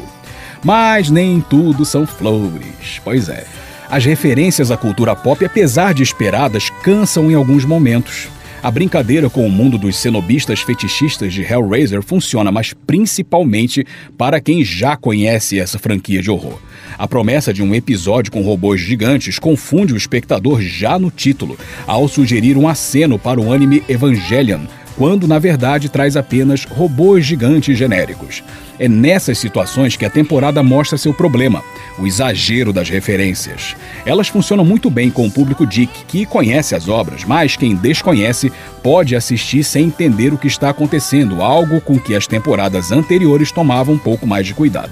Mas 0.63 1.09
nem 1.09 1.39
tudo 1.41 1.85
são 1.85 2.05
flores. 2.05 3.01
Pois 3.03 3.29
é. 3.29 3.45
As 3.89 4.05
referências 4.05 4.69
à 4.69 4.77
cultura 4.77 5.15
pop, 5.15 5.43
apesar 5.43 5.95
de 5.95 6.03
esperadas, 6.03 6.69
cansam 6.83 7.31
em 7.31 7.33
alguns 7.33 7.65
momentos. 7.65 8.27
A 8.61 8.69
brincadeira 8.69 9.29
com 9.31 9.47
o 9.47 9.49
mundo 9.49 9.79
dos 9.79 9.97
cenobistas 9.97 10.59
fetichistas 10.59 11.33
de 11.33 11.41
Hellraiser 11.41 12.03
funciona, 12.03 12.51
mas 12.51 12.73
principalmente 12.85 13.83
para 14.15 14.39
quem 14.39 14.63
já 14.63 14.95
conhece 14.95 15.59
essa 15.59 15.79
franquia 15.79 16.21
de 16.21 16.29
horror. 16.29 16.59
A 16.97 17.07
promessa 17.07 17.51
de 17.51 17.63
um 17.63 17.73
episódio 17.73 18.31
com 18.31 18.43
robôs 18.43 18.79
gigantes 18.79 19.39
confunde 19.39 19.93
o 19.93 19.97
espectador 19.97 20.61
já 20.61 20.99
no 20.99 21.09
título, 21.09 21.57
ao 21.87 22.07
sugerir 22.07 22.57
um 22.57 22.67
aceno 22.67 23.17
para 23.17 23.39
o 23.39 23.51
anime 23.51 23.81
Evangelion, 23.89 24.65
quando 24.99 25.29
na 25.29 25.39
verdade 25.39 25.87
traz 25.87 26.17
apenas 26.17 26.65
robôs 26.65 27.25
gigantes 27.25 27.77
genéricos. 27.77 28.43
É 28.77 28.85
nessas 28.89 29.37
situações 29.37 29.95
que 29.95 30.03
a 30.03 30.09
temporada 30.09 30.61
mostra 30.61 30.97
seu 30.97 31.13
problema, 31.13 31.63
o 31.97 32.05
exagero 32.05 32.73
das 32.73 32.89
referências. 32.89 33.77
Elas 34.05 34.27
funcionam 34.27 34.65
muito 34.65 34.89
bem 34.89 35.09
com 35.09 35.25
o 35.25 35.31
público 35.31 35.65
Dick, 35.65 36.03
que 36.05 36.25
conhece 36.25 36.75
as 36.75 36.89
obras, 36.89 37.23
mas 37.23 37.55
quem 37.55 37.77
desconhece 37.77 38.51
pode 38.83 39.15
assistir 39.15 39.63
sem 39.63 39.85
entender 39.85 40.33
o 40.33 40.37
que 40.37 40.47
está 40.47 40.69
acontecendo, 40.69 41.41
algo 41.41 41.79
com 41.79 41.97
que 41.97 42.13
as 42.13 42.27
temporadas 42.27 42.91
anteriores 42.91 43.53
tomavam 43.53 43.95
um 43.95 43.99
pouco 43.99 44.27
mais 44.27 44.45
de 44.45 44.53
cuidado. 44.53 44.91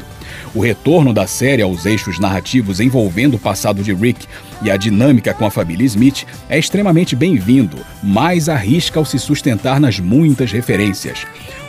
O 0.54 0.62
retorno 0.62 1.14
da 1.14 1.28
série 1.28 1.62
aos 1.62 1.86
eixos 1.86 2.20
narrativos 2.20 2.80
envolvendo 2.80 3.36
o 3.36 3.40
passado 3.40 3.84
de 3.84 3.94
Rick 3.94 4.26
e 4.62 4.72
a 4.72 4.78
dinâmica 4.78 5.34
com 5.34 5.46
a 5.46 5.52
família 5.52 5.86
Smith 5.86 6.26
é 6.50 6.58
extremamente 6.58 7.16
bem-vindo, 7.16 7.78
mas 8.02 8.50
arrisca 8.50 9.00
ao 9.00 9.06
se 9.06 9.20
sustentar 9.20 9.80
nas 9.80 10.00
muitas 10.00 10.52
referências. 10.52 11.26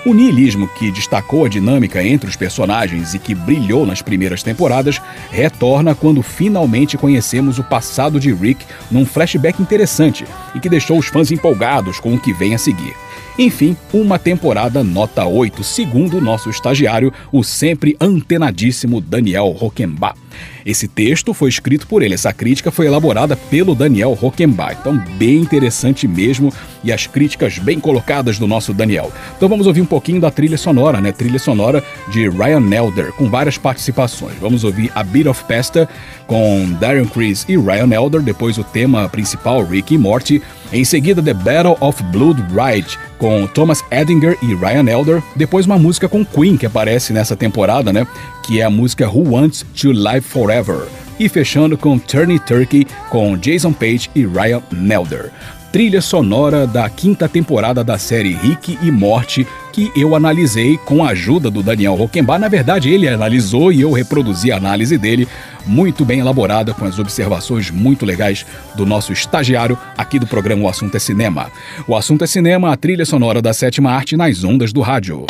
O 0.06 0.14
niilismo 0.14 0.68
que 0.68 0.90
destacou 0.90 1.44
a 1.44 1.48
dinâmica 1.48 2.02
entre 2.02 2.30
os 2.30 2.36
personagens 2.36 3.14
e 3.14 3.18
que 3.18 3.34
brilhou 3.34 3.84
nas 3.84 4.00
primeiras 4.00 4.42
temporadas 4.42 5.02
retorna 5.30 5.94
quando 5.94 6.22
finalmente 6.22 6.96
conhecemos 6.96 7.58
o 7.58 7.64
passado 7.64 8.18
de 8.18 8.32
Rick 8.32 8.64
num 8.90 9.04
flashback 9.04 9.60
interessante 9.60 10.24
e 10.54 10.60
que 10.60 10.68
deixou 10.68 10.98
os 10.98 11.08
fãs 11.08 11.30
empolgados 11.30 12.00
com 12.00 12.14
o 12.14 12.18
que 12.18 12.32
vem 12.32 12.54
a 12.54 12.58
seguir. 12.58 12.94
Enfim, 13.38 13.76
uma 13.92 14.18
temporada 14.18 14.82
nota 14.82 15.24
8, 15.24 15.62
segundo 15.62 16.18
o 16.18 16.20
nosso 16.20 16.50
estagiário, 16.50 17.12
o 17.30 17.44
sempre 17.44 17.96
antenadíssimo 18.00 19.00
Daniel 19.00 19.50
Rockenbach. 19.50 20.18
Esse 20.64 20.86
texto 20.86 21.32
foi 21.32 21.48
escrito 21.48 21.86
por 21.86 22.02
ele, 22.02 22.14
essa 22.14 22.32
crítica 22.32 22.70
foi 22.70 22.86
elaborada 22.86 23.36
pelo 23.36 23.74
Daniel 23.74 24.12
Rockenbach. 24.12 24.76
Então, 24.80 25.02
bem 25.16 25.36
interessante 25.36 26.06
mesmo 26.06 26.52
e 26.84 26.92
as 26.92 27.06
críticas 27.06 27.58
bem 27.58 27.80
colocadas 27.80 28.38
do 28.38 28.46
nosso 28.46 28.72
Daniel. 28.72 29.12
Então, 29.36 29.48
vamos 29.48 29.66
ouvir 29.66 29.80
um 29.80 29.86
pouquinho 29.86 30.20
da 30.20 30.30
trilha 30.30 30.58
sonora, 30.58 31.00
né? 31.00 31.12
Trilha 31.12 31.38
sonora 31.38 31.82
de 32.10 32.28
Ryan 32.28 32.74
Elder, 32.74 33.12
com 33.12 33.30
várias 33.30 33.58
participações. 33.58 34.34
Vamos 34.40 34.64
ouvir 34.64 34.90
A 34.94 35.02
Bit 35.02 35.28
of 35.28 35.44
Pasta 35.44 35.88
com 36.26 36.70
Darren 36.78 37.06
Criss 37.06 37.46
e 37.48 37.56
Ryan 37.56 37.92
Elder, 37.94 38.20
depois 38.20 38.58
o 38.58 38.64
tema 38.64 39.08
principal, 39.08 39.64
Rick 39.64 39.94
e 39.94 39.98
Morty. 39.98 40.42
Em 40.70 40.84
seguida, 40.84 41.22
The 41.22 41.32
Battle 41.32 41.78
of 41.80 42.02
Blood 42.04 42.44
Ride, 42.52 42.98
com 43.18 43.46
Thomas 43.46 43.82
Edinger 43.90 44.36
e 44.42 44.54
Ryan 44.54 44.86
Elder. 44.86 45.22
Depois, 45.34 45.64
uma 45.64 45.78
música 45.78 46.08
com 46.08 46.24
Queen, 46.24 46.58
que 46.58 46.66
aparece 46.66 47.12
nessa 47.12 47.34
temporada, 47.34 47.90
né? 47.90 48.06
Que 48.48 48.62
é 48.62 48.64
a 48.64 48.70
música 48.70 49.06
Who 49.06 49.34
Wants 49.34 49.62
to 49.78 49.92
Live 49.92 50.24
Forever. 50.24 50.88
E 51.20 51.28
fechando 51.28 51.76
com 51.76 51.98
Turny 51.98 52.38
Turkey, 52.38 52.86
com 53.10 53.36
Jason 53.36 53.74
Page 53.74 54.08
e 54.14 54.24
Ryan 54.24 54.62
Nelder. 54.72 55.30
Trilha 55.70 56.00
sonora 56.00 56.66
da 56.66 56.88
quinta 56.88 57.28
temporada 57.28 57.84
da 57.84 57.98
série 57.98 58.32
Rick 58.32 58.78
e 58.80 58.90
Morty, 58.90 59.46
que 59.70 59.92
eu 59.94 60.14
analisei 60.14 60.78
com 60.78 61.04
a 61.04 61.10
ajuda 61.10 61.50
do 61.50 61.62
Daniel 61.62 61.94
Rockenbach. 61.94 62.40
Na 62.40 62.48
verdade, 62.48 62.88
ele 62.88 63.06
analisou 63.06 63.70
e 63.70 63.82
eu 63.82 63.92
reproduzi 63.92 64.50
a 64.50 64.56
análise 64.56 64.96
dele, 64.96 65.28
muito 65.66 66.02
bem 66.02 66.20
elaborada, 66.20 66.72
com 66.72 66.86
as 66.86 66.98
observações 66.98 67.70
muito 67.70 68.06
legais 68.06 68.46
do 68.74 68.86
nosso 68.86 69.12
estagiário 69.12 69.76
aqui 69.94 70.18
do 70.18 70.26
programa 70.26 70.62
O 70.62 70.68
Assunto 70.70 70.96
é 70.96 70.98
Cinema. 70.98 71.50
O 71.86 71.94
Assunto 71.94 72.24
é 72.24 72.26
Cinema, 72.26 72.72
a 72.72 72.76
trilha 72.78 73.04
sonora 73.04 73.42
da 73.42 73.52
sétima 73.52 73.90
arte 73.90 74.16
nas 74.16 74.42
ondas 74.42 74.72
do 74.72 74.80
rádio. 74.80 75.26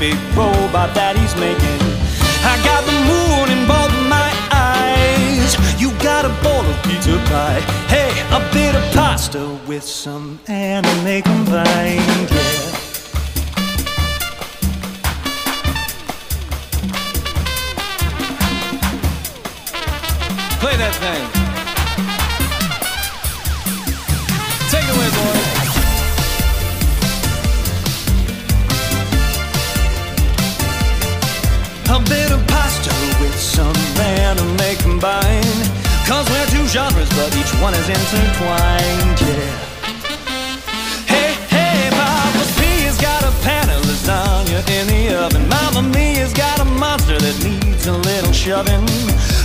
Big 0.00 0.16
robot 0.34 0.94
that 0.94 1.14
he's 1.14 1.36
making. 1.36 1.78
I 2.40 2.56
got 2.64 2.82
the 2.88 2.96
moon 3.04 3.52
in 3.52 3.68
both 3.68 3.92
my 4.08 4.32
eyes. 4.50 5.52
You 5.78 5.92
got 6.00 6.24
a 6.24 6.32
bowl 6.42 6.64
of 6.64 6.82
pizza 6.84 7.18
pie. 7.28 7.60
Hey, 7.92 8.08
a 8.32 8.40
bit 8.50 8.74
of 8.74 8.82
pasta 8.94 9.58
with 9.68 9.82
some 9.84 10.40
anime 10.48 11.20
combined. 11.20 12.30
Yeah. 12.30 12.70
Play 20.60 20.76
that 20.78 20.94
thing. 20.94 21.39
Is 37.80 37.88
intertwined, 37.88 39.20
yeah. 39.24 39.56
Hey, 41.06 41.32
hey, 41.48 41.88
Papa 41.90 42.44
P 42.58 42.60
has 42.84 43.00
got 43.00 43.22
a 43.24 43.32
pan 43.42 43.70
of 43.70 43.82
lasagna 43.88 44.60
in 44.76 44.86
the 44.88 45.16
oven. 45.16 45.48
Mama 45.48 45.82
Mia's 45.88 46.32
got 46.34 46.60
a 46.60 46.64
monster 46.64 47.18
that 47.18 47.36
needs 47.42 47.86
a 47.86 47.92
little 47.92 48.32
shoving. 48.32 48.84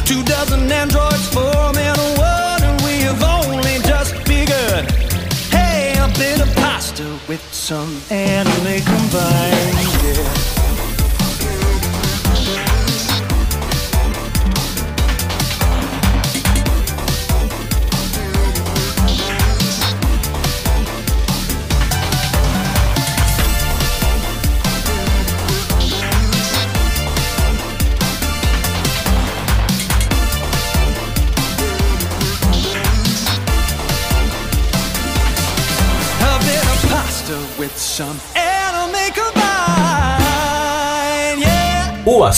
Two 0.04 0.22
dozen 0.24 0.70
androids, 0.72 1.28
four 1.30 1.72
men, 1.74 1.96
one, 2.18 2.62
and 2.64 2.78
we 2.82 3.08
have 3.08 3.24
only 3.24 3.80
just 3.88 4.14
begun. 4.26 4.84
Hey, 5.50 5.96
a 5.98 6.08
bit 6.20 6.42
of 6.42 6.54
pasta 6.56 7.08
with 7.30 7.44
some 7.54 8.02
anime 8.10 8.82
combined, 8.84 9.55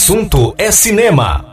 assunto 0.08 0.54
é 0.56 0.70
cinema. 0.70 1.47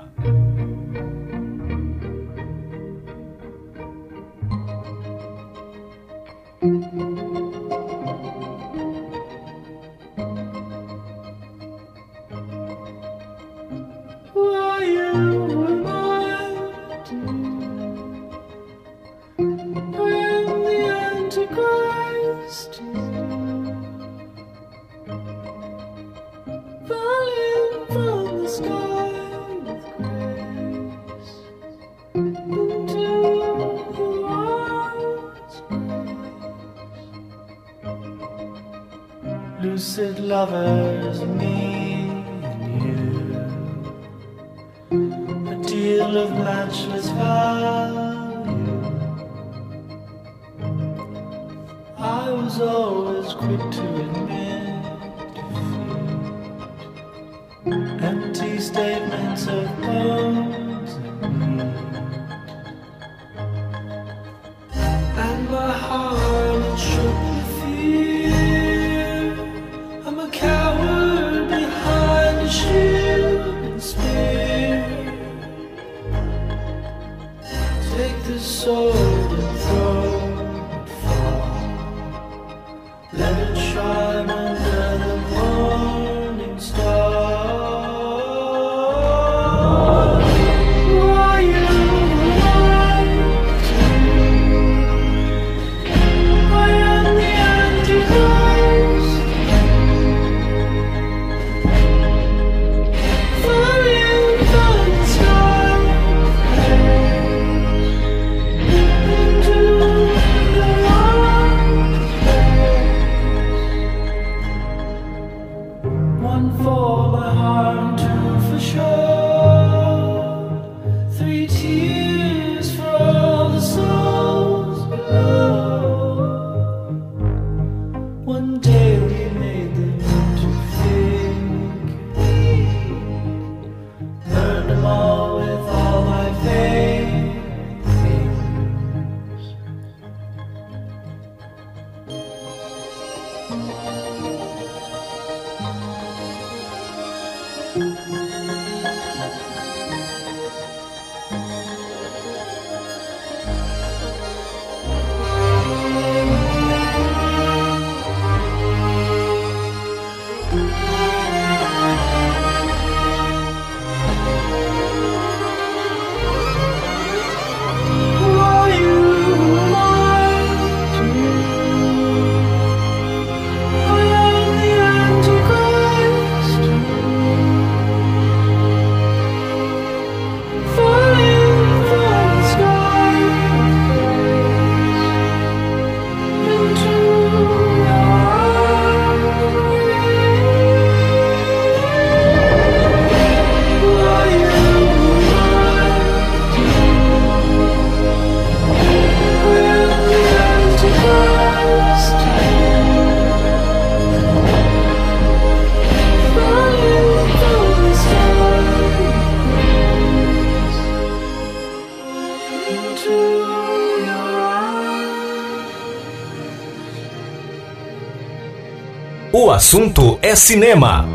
Assunto 219.56 220.20
é 220.22 220.36
cinema. 220.36 221.15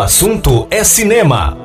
O 0.00 0.02
assunto 0.02 0.66
é 0.70 0.82
cinema. 0.82 1.59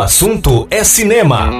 Assunto 0.00 0.68
é 0.70 0.84
cinema. 0.84 1.50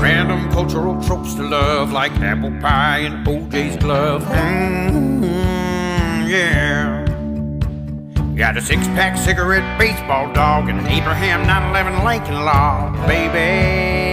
Random 0.00 0.48
cultural 0.52 1.02
tropes 1.02 1.34
to 1.34 1.42
love, 1.42 1.92
like 1.92 2.12
apple 2.20 2.52
pie 2.60 2.98
and 2.98 3.26
OJ's 3.26 3.76
glove. 3.78 4.22
Mm, 4.22 5.24
yeah. 6.28 7.04
Got 8.36 8.56
a 8.56 8.62
six 8.62 8.86
pack 8.88 9.18
cigarette 9.18 9.76
baseball 9.76 10.32
dog 10.32 10.68
and 10.68 10.78
an 10.78 10.86
Abraham 10.86 11.44
911 11.48 12.04
Lincoln 12.04 12.44
baby. 13.08 14.07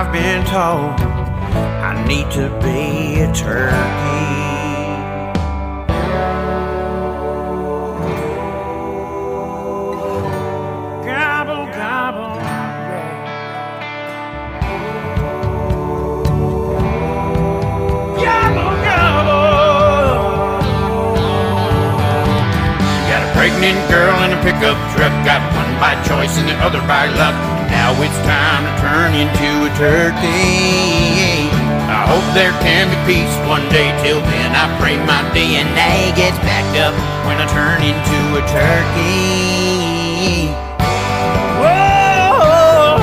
I've 0.00 0.12
been 0.12 0.44
told 0.46 0.94
I 1.82 2.06
need 2.06 2.30
to 2.38 2.46
be 2.62 3.18
a 3.18 3.26
turkey. 3.34 3.74
Gobble, 11.02 11.66
gobble, 11.74 12.38
Gobble, 18.22 18.74
gobble. 18.86 19.48
Got 23.10 23.20
a 23.26 23.30
pregnant 23.34 23.90
girl 23.90 24.14
in 24.22 24.30
a 24.30 24.40
pickup 24.44 24.78
truck. 24.94 25.10
Got 25.26 25.42
one 25.58 25.74
by 25.80 26.00
choice 26.06 26.38
and 26.38 26.48
the 26.48 26.54
other 26.62 26.78
by 26.86 27.08
luck. 27.18 27.34
Now 27.68 28.00
it's 28.00 28.16
time 28.22 28.64
to 28.64 28.80
turn 28.80 29.14
into 29.14 29.57
turkey. 29.78 31.46
I 31.86 32.02
hope 32.10 32.26
there 32.34 32.50
can 32.66 32.90
be 32.90 32.98
peace 33.06 33.30
one 33.46 33.62
day. 33.70 33.94
Till 34.02 34.18
then, 34.20 34.50
I 34.50 34.66
pray 34.82 34.98
my 35.06 35.22
DNA 35.30 36.10
gets 36.18 36.34
backed 36.42 36.74
up 36.82 36.98
when 37.24 37.38
I 37.38 37.46
turn 37.46 37.78
into 37.86 38.18
a 38.34 38.42
turkey. 38.50 40.50
Whoa, 41.62 42.98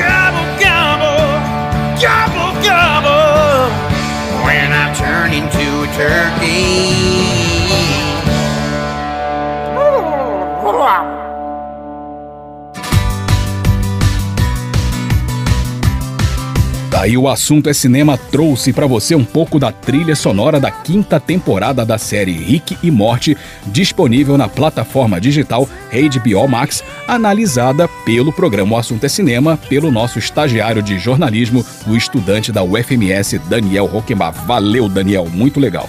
gobble, 0.00 0.48
gobble, 0.64 1.28
gobble, 2.00 2.56
gobble. 2.64 3.68
When 4.48 4.72
I 4.72 4.96
turn 4.96 5.36
into 5.36 5.84
a 5.84 5.92
turkey. 5.92 7.45
Daí 17.06 17.16
o 17.16 17.28
assunto 17.28 17.70
é 17.70 17.72
cinema 17.72 18.18
trouxe 18.18 18.72
para 18.72 18.84
você 18.84 19.14
um 19.14 19.24
pouco 19.24 19.60
da 19.60 19.70
trilha 19.70 20.16
sonora 20.16 20.58
da 20.58 20.72
quinta 20.72 21.20
temporada 21.20 21.86
da 21.86 21.98
série 21.98 22.32
Rick 22.32 22.76
e 22.82 22.90
Morte, 22.90 23.36
disponível 23.68 24.36
na 24.36 24.48
plataforma 24.48 25.20
digital 25.20 25.68
HBO 25.92 26.48
Max, 26.48 26.82
analisada 27.06 27.86
pelo 28.04 28.32
programa 28.32 28.74
O 28.74 28.76
Assunto 28.76 29.04
é 29.04 29.08
Cinema, 29.08 29.56
pelo 29.68 29.88
nosso 29.92 30.18
estagiário 30.18 30.82
de 30.82 30.98
jornalismo, 30.98 31.64
o 31.86 31.94
estudante 31.94 32.50
da 32.50 32.64
UFMS, 32.64 33.38
Daniel 33.48 33.86
Roquembar. 33.86 34.32
Valeu, 34.44 34.88
Daniel, 34.88 35.28
muito 35.32 35.60
legal. 35.60 35.88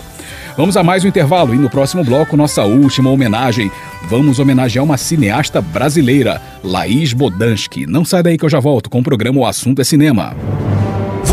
Vamos 0.55 0.77
a 0.77 0.83
mais 0.83 1.03
um 1.03 1.07
intervalo 1.07 1.55
e 1.55 1.57
no 1.57 1.67
próximo 1.67 2.03
bloco, 2.03 2.37
nossa 2.37 2.63
última 2.63 3.09
homenagem. 3.09 3.71
Vamos 4.07 4.37
homenagear 4.37 4.85
uma 4.85 4.97
cineasta 4.97 5.61
brasileira, 5.61 6.39
Laís 6.63 7.11
Bodansky. 7.11 7.87
Não 7.87 8.05
sai 8.05 8.21
daí 8.21 8.37
que 8.37 8.45
eu 8.45 8.49
já 8.49 8.59
volto 8.59 8.87
com 8.87 8.99
o 8.99 9.03
programa 9.03 9.39
O 9.39 9.47
Assunto 9.47 9.81
é 9.81 9.83
Cinema. 9.83 10.35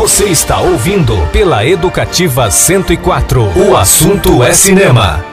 Você 0.05 0.25
está 0.25 0.61
ouvindo 0.61 1.15
pela 1.31 1.65
Educativa 1.65 2.51
104. 2.51 3.41
O 3.57 3.75
assunto 3.75 4.43
é 4.43 4.53
cinema. 4.53 5.25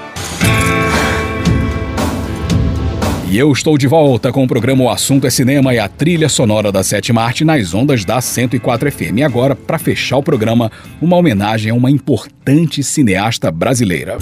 E 3.29 3.37
eu 3.37 3.53
estou 3.53 3.77
de 3.77 3.87
volta 3.87 4.33
com 4.33 4.43
o 4.43 4.49
programa 4.49 4.85
O 4.85 4.89
Assunto 4.89 5.27
é 5.27 5.31
Cinema 5.31 5.75
e 5.75 5.79
a 5.79 5.91
trilha 5.91 6.27
sonora 6.27 6.73
da 6.73 6.83
Sétima 6.83 7.21
Arte 7.21 7.45
nas 7.45 7.75
ondas 7.75 8.03
da 8.03 8.19
104 8.19 8.91
FM. 8.91 9.19
E 9.19 9.23
agora, 9.23 9.55
para 9.55 9.79
fechar 9.79 10.17
o 10.17 10.23
programa, 10.23 10.73
uma 11.03 11.19
homenagem 11.19 11.71
a 11.71 11.75
uma 11.75 11.91
importante 11.91 12.83
cineasta 12.83 13.51
brasileira. 13.51 14.17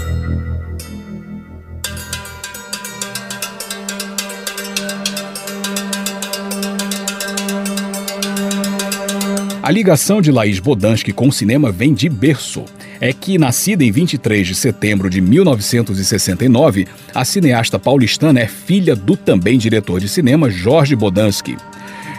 A 9.70 9.72
ligação 9.72 10.20
de 10.20 10.32
Laís 10.32 10.58
Bodansky 10.58 11.12
com 11.12 11.28
o 11.28 11.32
cinema 11.32 11.70
vem 11.70 11.94
de 11.94 12.08
berço. 12.08 12.64
É 13.00 13.12
que, 13.12 13.38
nascida 13.38 13.84
em 13.84 13.92
23 13.92 14.44
de 14.44 14.52
setembro 14.52 15.08
de 15.08 15.20
1969, 15.20 16.88
a 17.14 17.24
cineasta 17.24 17.78
paulistana 17.78 18.40
é 18.40 18.48
filha 18.48 18.96
do 18.96 19.16
também 19.16 19.56
diretor 19.56 20.00
de 20.00 20.08
cinema 20.08 20.50
Jorge 20.50 20.96
Bodansky. 20.96 21.56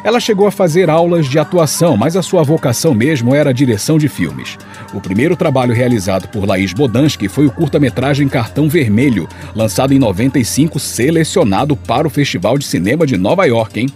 Ela 0.01 0.21
chegou 0.21 0.47
a 0.47 0.51
fazer 0.51 0.89
aulas 0.89 1.27
de 1.27 1.37
atuação, 1.37 1.97
mas 1.97 2.15
a 2.15 2.21
sua 2.21 2.41
vocação 2.41 2.93
mesmo 2.93 3.35
era 3.35 3.49
a 3.49 3.53
direção 3.53 3.97
de 3.97 4.07
filmes. 4.07 4.57
O 4.93 5.01
primeiro 5.01 5.35
trabalho 5.35 5.73
realizado 5.73 6.29
por 6.29 6.47
Laís 6.47 6.71
Bodansky 6.71 7.27
foi 7.27 7.47
o 7.47 7.51
curta-metragem 7.51 8.29
Cartão 8.29 8.69
Vermelho, 8.69 9.27
lançado 9.53 9.93
em 9.93 9.99
95, 9.99 10.79
selecionado 10.79 11.75
para 11.75 12.07
o 12.07 12.09
Festival 12.09 12.57
de 12.57 12.63
Cinema 12.63 13.05
de 13.05 13.17
Nova 13.17 13.43
York, 13.43 13.77
hein? 13.77 13.89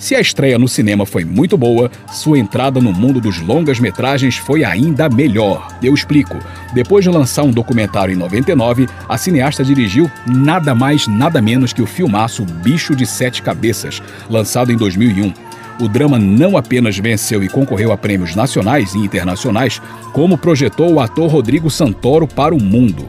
Se 0.00 0.14
a 0.14 0.20
estreia 0.20 0.58
no 0.58 0.66
cinema 0.66 1.04
foi 1.04 1.26
muito 1.26 1.58
boa, 1.58 1.90
sua 2.10 2.38
entrada 2.38 2.80
no 2.80 2.90
mundo 2.90 3.20
dos 3.20 3.38
longas-metragens 3.38 4.38
foi 4.38 4.64
ainda 4.64 5.10
melhor. 5.10 5.68
Eu 5.82 5.92
explico. 5.92 6.38
Depois 6.72 7.04
de 7.04 7.10
lançar 7.10 7.42
um 7.42 7.50
documentário 7.50 8.14
em 8.14 8.16
99, 8.16 8.88
a 9.06 9.18
cineasta 9.18 9.62
dirigiu 9.62 10.10
nada 10.26 10.74
mais, 10.74 11.06
nada 11.06 11.42
menos 11.42 11.74
que 11.74 11.82
o 11.82 11.86
filmaço 11.86 12.46
Bicho 12.46 12.96
de 12.96 13.04
Sete 13.04 13.42
Cabeças, 13.42 14.02
lançado 14.30 14.72
em 14.72 14.76
2001. 14.76 15.34
O 15.78 15.86
drama 15.86 16.18
não 16.18 16.56
apenas 16.56 16.96
venceu 16.96 17.44
e 17.44 17.48
concorreu 17.50 17.92
a 17.92 17.98
prêmios 17.98 18.34
nacionais 18.34 18.94
e 18.94 18.98
internacionais, 18.98 19.82
como 20.14 20.38
projetou 20.38 20.94
o 20.94 21.00
ator 21.00 21.30
Rodrigo 21.30 21.70
Santoro 21.70 22.26
para 22.26 22.54
o 22.54 22.62
mundo. 22.62 23.06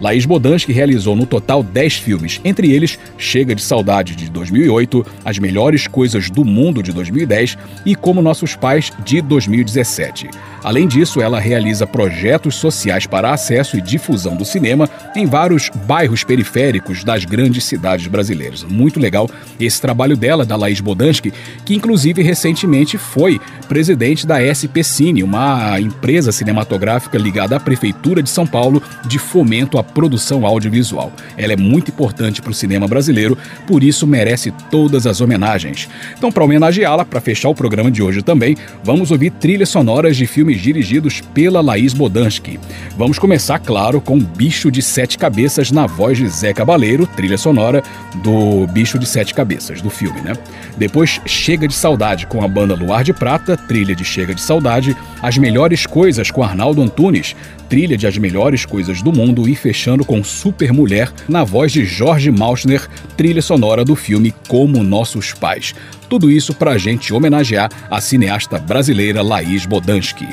Laís 0.00 0.24
Bodansky 0.24 0.72
realizou 0.72 1.14
no 1.14 1.26
total 1.26 1.62
10 1.62 1.96
filmes, 1.96 2.40
entre 2.42 2.72
eles 2.72 2.98
Chega 3.18 3.54
de 3.54 3.62
Saudade 3.62 4.16
de 4.16 4.30
2008, 4.30 5.06
As 5.24 5.38
Melhores 5.38 5.86
Coisas 5.86 6.30
do 6.30 6.44
Mundo 6.44 6.82
de 6.82 6.92
2010 6.92 7.58
e 7.84 7.94
Como 7.94 8.22
Nossos 8.22 8.56
Pais 8.56 8.90
de 9.04 9.20
2017. 9.20 10.30
Além 10.62 10.86
disso, 10.86 11.20
ela 11.20 11.40
realiza 11.40 11.86
projetos 11.86 12.54
sociais 12.54 13.06
para 13.06 13.32
acesso 13.32 13.76
e 13.76 13.80
difusão 13.80 14.36
do 14.36 14.44
cinema 14.44 14.88
em 15.16 15.26
vários 15.26 15.70
bairros 15.86 16.22
periféricos 16.22 17.02
das 17.02 17.24
grandes 17.24 17.64
cidades 17.64 18.06
brasileiras. 18.06 18.62
Muito 18.62 19.00
legal 19.00 19.28
esse 19.58 19.80
trabalho 19.80 20.16
dela, 20.16 20.44
da 20.44 20.56
Laís 20.56 20.80
Bodansky, 20.80 21.32
que 21.64 21.74
inclusive 21.74 22.22
recentemente 22.22 22.98
foi 22.98 23.40
presidente 23.68 24.26
da 24.26 24.38
SP 24.40 24.84
Cine, 24.84 25.22
uma 25.22 25.80
empresa 25.80 26.32
cinematográfica 26.32 27.16
ligada 27.16 27.56
à 27.56 27.60
Prefeitura 27.60 28.22
de 28.22 28.28
São 28.28 28.46
Paulo 28.46 28.82
de 29.06 29.18
fomento 29.18 29.78
à 29.78 29.84
produção 29.94 30.46
audiovisual. 30.46 31.12
Ela 31.36 31.52
é 31.52 31.56
muito 31.56 31.90
importante 31.90 32.40
para 32.40 32.50
o 32.50 32.54
cinema 32.54 32.86
brasileiro, 32.86 33.36
por 33.66 33.82
isso 33.82 34.06
merece 34.06 34.52
todas 34.70 35.06
as 35.06 35.20
homenagens. 35.20 35.88
Então, 36.16 36.30
para 36.32 36.44
homenageá-la, 36.44 37.04
para 37.04 37.20
fechar 37.20 37.48
o 37.48 37.54
programa 37.54 37.90
de 37.90 38.02
hoje 38.02 38.22
também, 38.22 38.56
vamos 38.82 39.10
ouvir 39.10 39.30
trilhas 39.30 39.68
sonoras 39.68 40.16
de 40.16 40.26
filmes 40.26 40.60
dirigidos 40.60 41.20
pela 41.34 41.60
Laís 41.60 41.92
Bodansky. 41.92 42.58
Vamos 42.96 43.18
começar, 43.18 43.58
claro, 43.58 44.00
com 44.00 44.18
Bicho 44.18 44.70
de 44.70 44.82
Sete 44.82 45.18
Cabeças 45.18 45.70
na 45.70 45.86
voz 45.86 46.18
de 46.18 46.28
Zé 46.28 46.52
Cabaleiro, 46.52 47.06
trilha 47.06 47.38
sonora 47.38 47.82
do 48.22 48.66
Bicho 48.68 48.98
de 48.98 49.06
Sete 49.06 49.34
Cabeças, 49.34 49.80
do 49.80 49.90
filme, 49.90 50.20
né? 50.20 50.32
Depois, 50.76 51.20
Chega 51.26 51.66
de 51.66 51.74
Saudade 51.74 52.26
com 52.26 52.42
a 52.44 52.48
banda 52.48 52.74
Luar 52.74 53.02
de 53.02 53.12
Prata, 53.12 53.56
trilha 53.56 53.94
de 53.94 54.04
Chega 54.04 54.34
de 54.34 54.40
Saudade, 54.40 54.96
As 55.22 55.36
Melhores 55.36 55.86
Coisas 55.86 56.30
com 56.30 56.42
Arnaldo 56.42 56.82
Antunes, 56.82 57.34
trilha 57.68 57.96
de 57.96 58.06
As 58.06 58.18
Melhores 58.18 58.64
Coisas 58.64 59.02
do 59.02 59.12
Mundo 59.12 59.48
e 59.48 59.54
fechando 59.54 59.79
com 60.04 60.22
Super 60.22 60.72
Mulher 60.72 61.10
na 61.28 61.42
voz 61.42 61.72
de 61.72 61.84
Jorge 61.84 62.30
Mauschner, 62.30 62.86
trilha 63.16 63.40
sonora 63.40 63.84
do 63.84 63.96
filme 63.96 64.34
Como 64.46 64.82
Nossos 64.82 65.32
Pais. 65.32 65.74
Tudo 66.08 66.30
isso 66.30 66.52
para 66.52 66.72
a 66.72 66.78
gente 66.78 67.14
homenagear 67.14 67.70
a 67.88 68.00
cineasta 68.00 68.58
brasileira 68.58 69.22
Laís 69.22 69.64
Bodansky. 69.64 70.28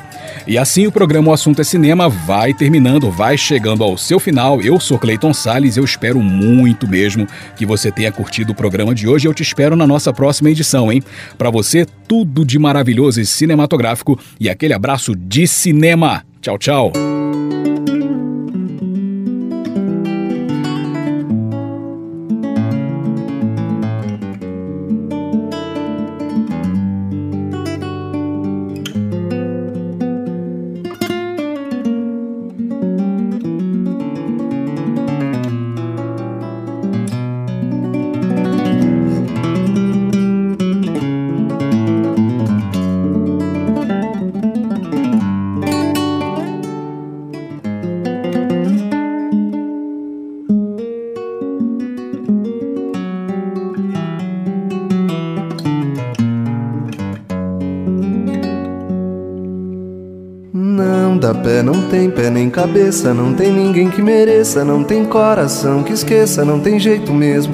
E 0.46 0.58
assim 0.58 0.88
o 0.88 0.92
programa 0.92 1.30
O 1.30 1.34
Assunto 1.34 1.62
é 1.62 1.64
Cinema 1.64 2.10
vai 2.10 2.54
terminando, 2.54 3.12
vai 3.12 3.38
chegando 3.38 3.84
ao 3.84 3.98
seu 3.98 4.20
final. 4.20 4.60
Eu 4.60 4.80
sou 4.80 4.98
Cleiton 4.98 5.34
Salles, 5.34 5.78
eu 5.78 5.86
espero 5.86 6.20
muito 6.20 6.88
mesmo 6.88 7.28
que 7.56 7.66
você 7.66 7.92
tenha 7.92 8.12
curtido 8.12 8.52
o 8.52 8.56
programa 8.56 8.94
de 8.94 9.08
hoje. 9.08 9.28
Eu 9.28 9.34
te 9.34 9.44
espero 9.44 9.76
na 9.76 9.88
nossa 9.88 10.12
próxima 10.12 10.50
edição, 10.50 10.92
hein? 10.92 11.04
Para 11.38 11.52
você, 11.52 11.86
tudo 12.08 12.44
de 12.44 12.58
maravilhoso 12.58 13.22
e 13.22 13.26
cinematográfico 13.26 14.20
e 14.40 14.50
aquele 14.50 14.74
abraço 14.74 15.16
de 15.16 15.48
cinema. 15.48 16.24
Tchau, 16.42 16.58
tchau. 16.58 17.17
Cabeça, 62.58 63.14
não 63.14 63.36
tem 63.36 63.52
ninguém 63.52 63.88
que 63.88 64.02
mereça, 64.02 64.66
não 64.66 64.84
tem 64.84 65.06
coração 65.06 65.84
que 65.84 65.94
esqueça, 65.94 66.44
não 66.44 66.60
tem 66.60 66.80
jeito 66.80 67.14
mesmo, 67.14 67.54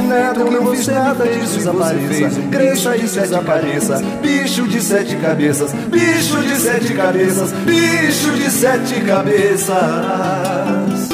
nada, 0.01 0.39
eu 0.39 0.51
não 0.51 0.71
fiz 0.71 0.87
nada 0.87 1.27
disso 1.27 1.57
desapareça, 1.57 2.41
cresça 2.51 2.97
e 2.97 3.01
desapareça, 3.01 4.01
bicho 4.21 4.67
de 4.67 4.81
sete 4.81 5.15
cabeças, 5.17 5.73
bicho 5.73 6.41
de 6.41 6.55
sete 6.55 6.93
cabeças, 6.93 7.51
bicho 7.51 8.31
de 8.31 8.49
sete 8.49 9.01
cabeças. 9.01 11.10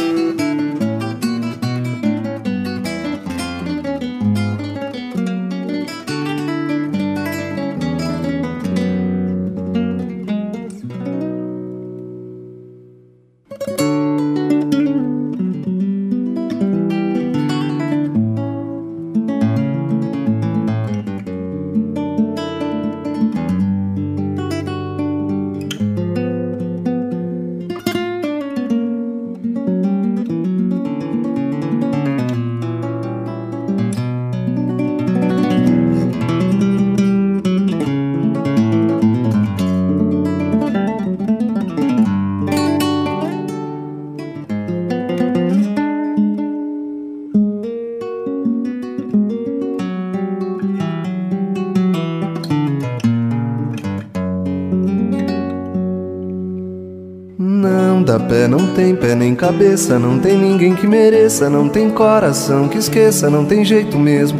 Tem 59.28 59.36
cabeça, 59.36 60.00
não 60.00 60.18
tem 60.18 60.38
ninguém 60.38 60.74
que 60.74 60.88
mereça, 60.88 61.50
não 61.50 61.68
tem 61.68 61.90
coração 61.90 62.70
que 62.70 62.78
esqueça, 62.78 63.30
não 63.30 63.44
tem 63.44 63.66
jeito 63.66 64.00
mesmo, 64.00 64.40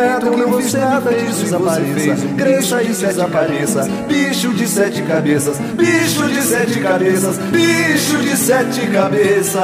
eu 0.00 0.38
não 0.38 0.60
fiz 0.60 0.72
nada 0.72 1.12
disso 1.12 1.42
desapareça, 1.42 2.26
cresça 2.36 2.82
e 2.82 2.88
desapareça, 2.88 3.88
bicho 4.08 4.52
de 4.54 4.66
sete 4.66 5.02
cabeças, 5.02 5.58
bicho 5.58 6.28
de 6.28 6.42
sete 6.42 6.80
cabeças, 6.80 7.38
bicho 7.38 8.18
de 8.18 8.36
sete 8.36 8.86
cabeças. 8.88 9.62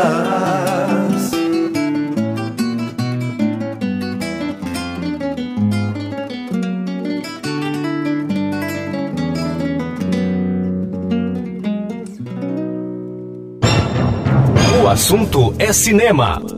O 14.83 14.89
assunto 14.89 15.55
é 15.59 15.73
cinema. 15.73 16.58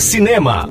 Cinema. 0.00 0.68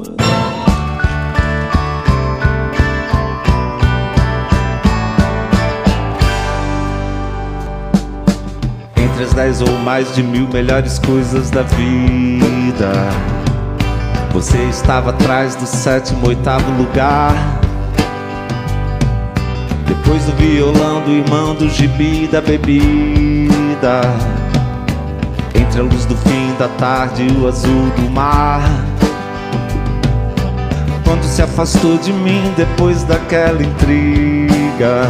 Entre 8.96 9.24
as 9.24 9.34
dez 9.34 9.62
ou 9.62 9.72
mais 9.80 10.14
de 10.14 10.22
mil 10.22 10.48
melhores 10.48 11.00
coisas 11.00 11.50
da 11.50 11.64
vida. 11.64 12.92
Você 14.32 14.58
estava 14.64 15.12
atrás 15.12 15.56
do 15.56 15.66
sétimo, 15.66 16.28
oitavo 16.28 16.70
lugar. 16.74 17.34
Depois 19.88 20.26
do 20.26 20.34
violão, 20.34 21.02
do 21.02 21.12
irmão, 21.12 21.56
do 21.56 21.70
gibi, 21.70 22.28
da 22.28 22.42
bebida. 22.42 24.02
Entre 25.54 25.80
a 25.80 25.84
luz 25.84 26.06
do 26.06 26.18
fim 26.18 26.54
da 26.60 26.68
tarde 26.68 27.24
e 27.24 27.32
o 27.38 27.48
azul 27.48 27.90
do 27.92 28.10
mar. 28.12 28.62
Quando 31.06 31.24
se 31.24 31.42
afastou 31.42 31.98
de 31.98 32.12
mim 32.12 32.54
depois 32.58 33.04
daquela 33.04 33.62
intriga. 33.62 35.04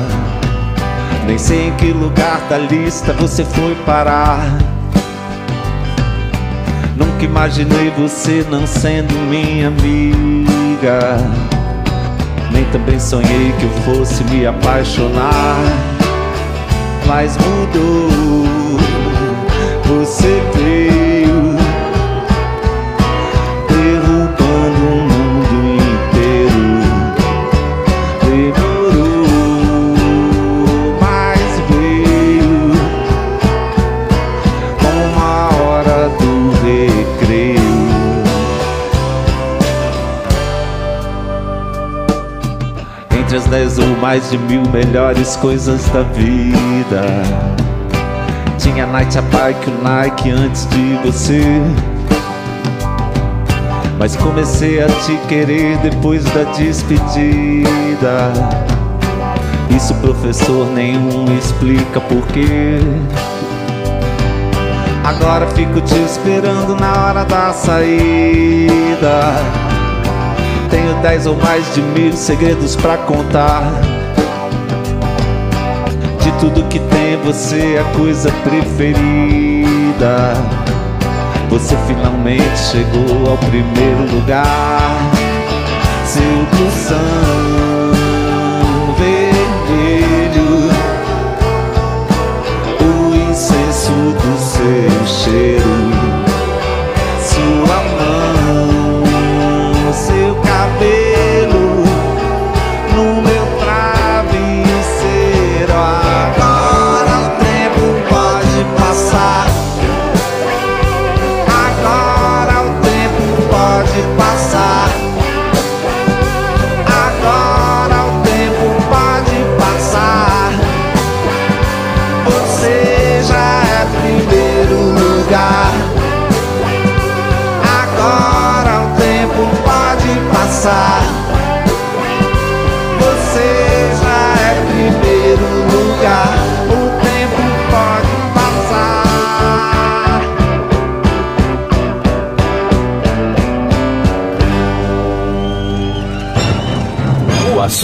Nem 1.25 1.37
sei 1.39 1.69
em 1.69 1.75
que 1.77 1.91
lugar 1.91 2.39
da 2.49 2.57
lista 2.57 3.13
você 3.13 3.43
foi 3.43 3.73
parar. 3.85 4.39
Nunca 6.95 7.25
imaginei 7.25 7.91
você 7.97 8.45
não 8.51 8.67
sendo 8.67 9.13
minha 9.29 9.69
amiga. 9.69 11.17
Nem 12.51 12.63
também 12.65 12.99
sonhei 12.99 13.53
que 13.59 13.63
eu 13.63 13.95
fosse 13.95 14.23
me 14.25 14.45
apaixonar. 14.45 15.57
Mas 17.07 17.35
mudou. 17.37 18.45
Você 19.87 20.41
veio 20.55 20.94
mais 44.05 44.29
de 44.29 44.37
mil 44.37 44.61
melhores 44.71 45.35
coisas 45.37 45.83
da 45.89 46.03
vida. 46.03 47.01
Tinha 48.59 48.85
Night 48.85 49.17
a 49.17 49.21
Bike, 49.23 49.67
o 49.67 49.83
Nike 49.83 50.29
antes 50.29 50.67
de 50.67 50.99
você. 51.03 51.41
Mas 53.97 54.15
comecei 54.15 54.79
a 54.83 54.85
te 54.85 55.17
querer 55.27 55.79
depois 55.79 56.23
da 56.23 56.43
despedida. 56.51 58.31
Isso 59.75 59.95
professor 59.95 60.67
nenhum 60.67 61.25
explica 61.39 61.99
porquê. 61.99 62.77
Agora 65.03 65.47
fico 65.47 65.81
te 65.81 65.97
esperando 66.03 66.75
na 66.79 67.07
hora 67.07 67.25
da 67.25 67.51
saída. 67.53 69.33
Tenho 70.69 70.93
dez 71.01 71.25
ou 71.25 71.35
mais 71.37 71.73
de 71.73 71.81
mil 71.81 72.13
segredos 72.13 72.75
pra 72.75 72.97
contar. 72.97 73.94
Tudo 76.39 76.63
que 76.69 76.79
tem, 76.79 77.17
você 77.23 77.75
é 77.75 77.79
a 77.79 77.83
coisa 77.97 78.31
preferida. 78.43 80.33
Você 81.49 81.75
finalmente 81.87 82.57
chegou 82.57 83.29
ao 83.29 83.37
primeiro 83.37 84.13
lugar. 84.13 85.11
Seu 86.05 86.45
pulsão 86.51 86.97
vermelho, 88.97 90.69
o 92.81 93.31
incenso 93.31 93.91
do 93.91 94.37
seu 94.37 95.05
cheiro, 95.05 95.54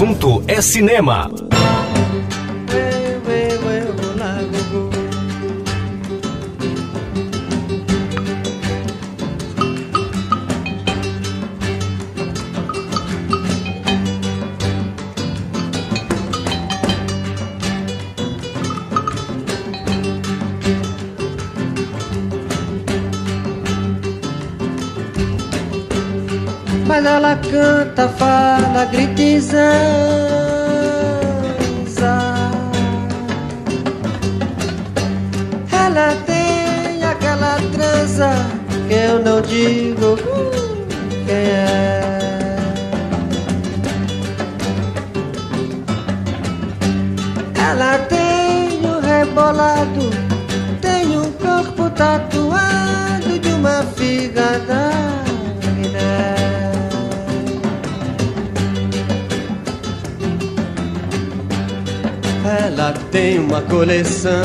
assunto 0.02 0.44
é 0.48 0.60
cinema. 0.64 1.41
Canta, 27.50 28.08
fala, 28.10 28.86
grita 28.86 29.22
Ela 35.72 36.16
tem 36.26 37.04
aquela 37.04 37.58
trança 37.74 38.32
que 38.88 38.94
eu 38.94 39.20
não 39.20 39.42
digo 39.42 40.16
quem 41.26 41.36
é. 41.36 42.02
Ela 47.56 47.98
tem 48.08 48.80
um 48.86 49.00
rebolado, 49.02 50.10
tem 50.82 51.18
um 51.18 51.30
corpo 51.34 51.90
tatuado 51.90 53.38
de 53.38 53.50
uma 53.50 53.84
figa 53.96 54.60
Ela 62.82 62.94
tem 63.12 63.38
uma 63.38 63.62
coleção 63.62 64.42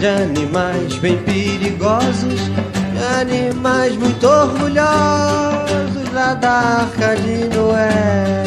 de 0.00 0.06
animais 0.08 0.98
bem 0.98 1.16
perigosos, 1.18 2.40
de 2.40 3.20
animais 3.20 3.94
muito 3.94 4.26
orgulhosos 4.26 6.12
lá 6.12 6.34
da 6.34 6.50
Arca 6.50 7.14
de 7.14 7.44
Noé. 7.56 8.42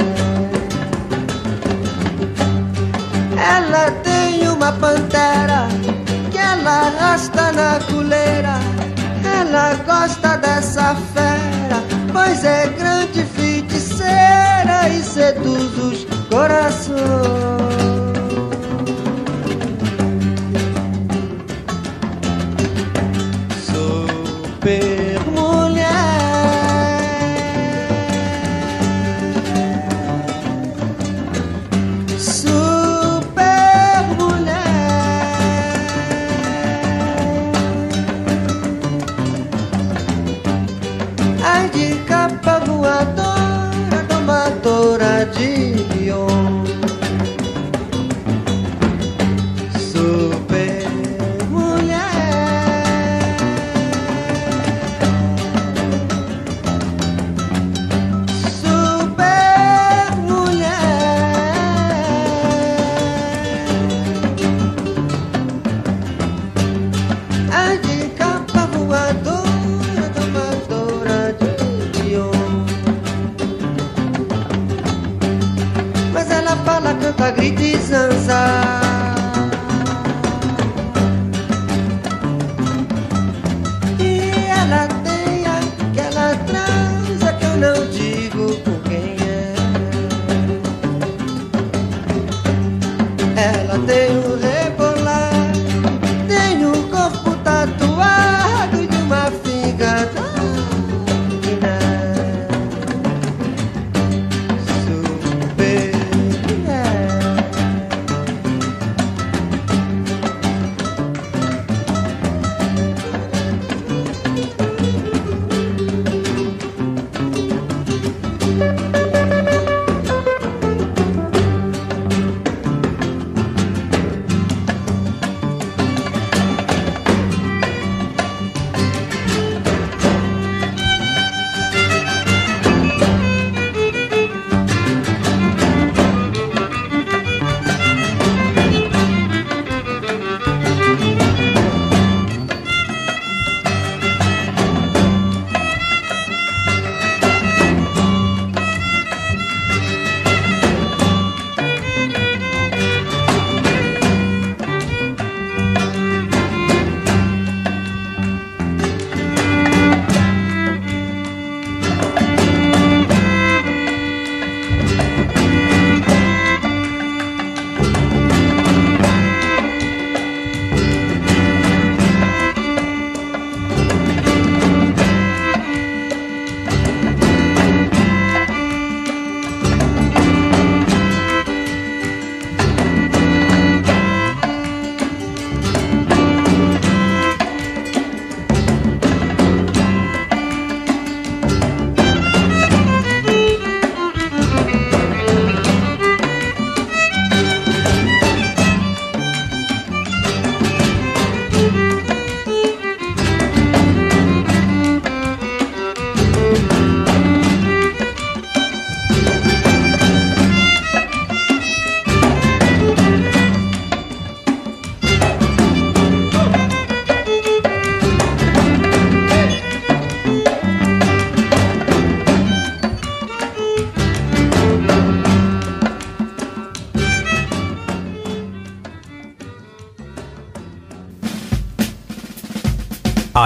Ela 3.38 3.90
tem 4.04 4.50
uma 4.50 4.74
pantera 4.74 5.70
que 6.30 6.38
ela 6.38 6.88
arrasta 6.88 7.54
na 7.54 7.80
coleira. 7.90 8.60
Ela 9.24 9.76
gosta 9.76 10.36
dessa 10.40 10.94
fera, 11.14 11.82
pois 12.12 12.44
é 12.44 12.68
grande 12.78 13.24
feiticeira 13.24 14.90
e 14.90 15.02
seduz 15.02 15.78
os 15.78 16.06
corações. 16.30 17.69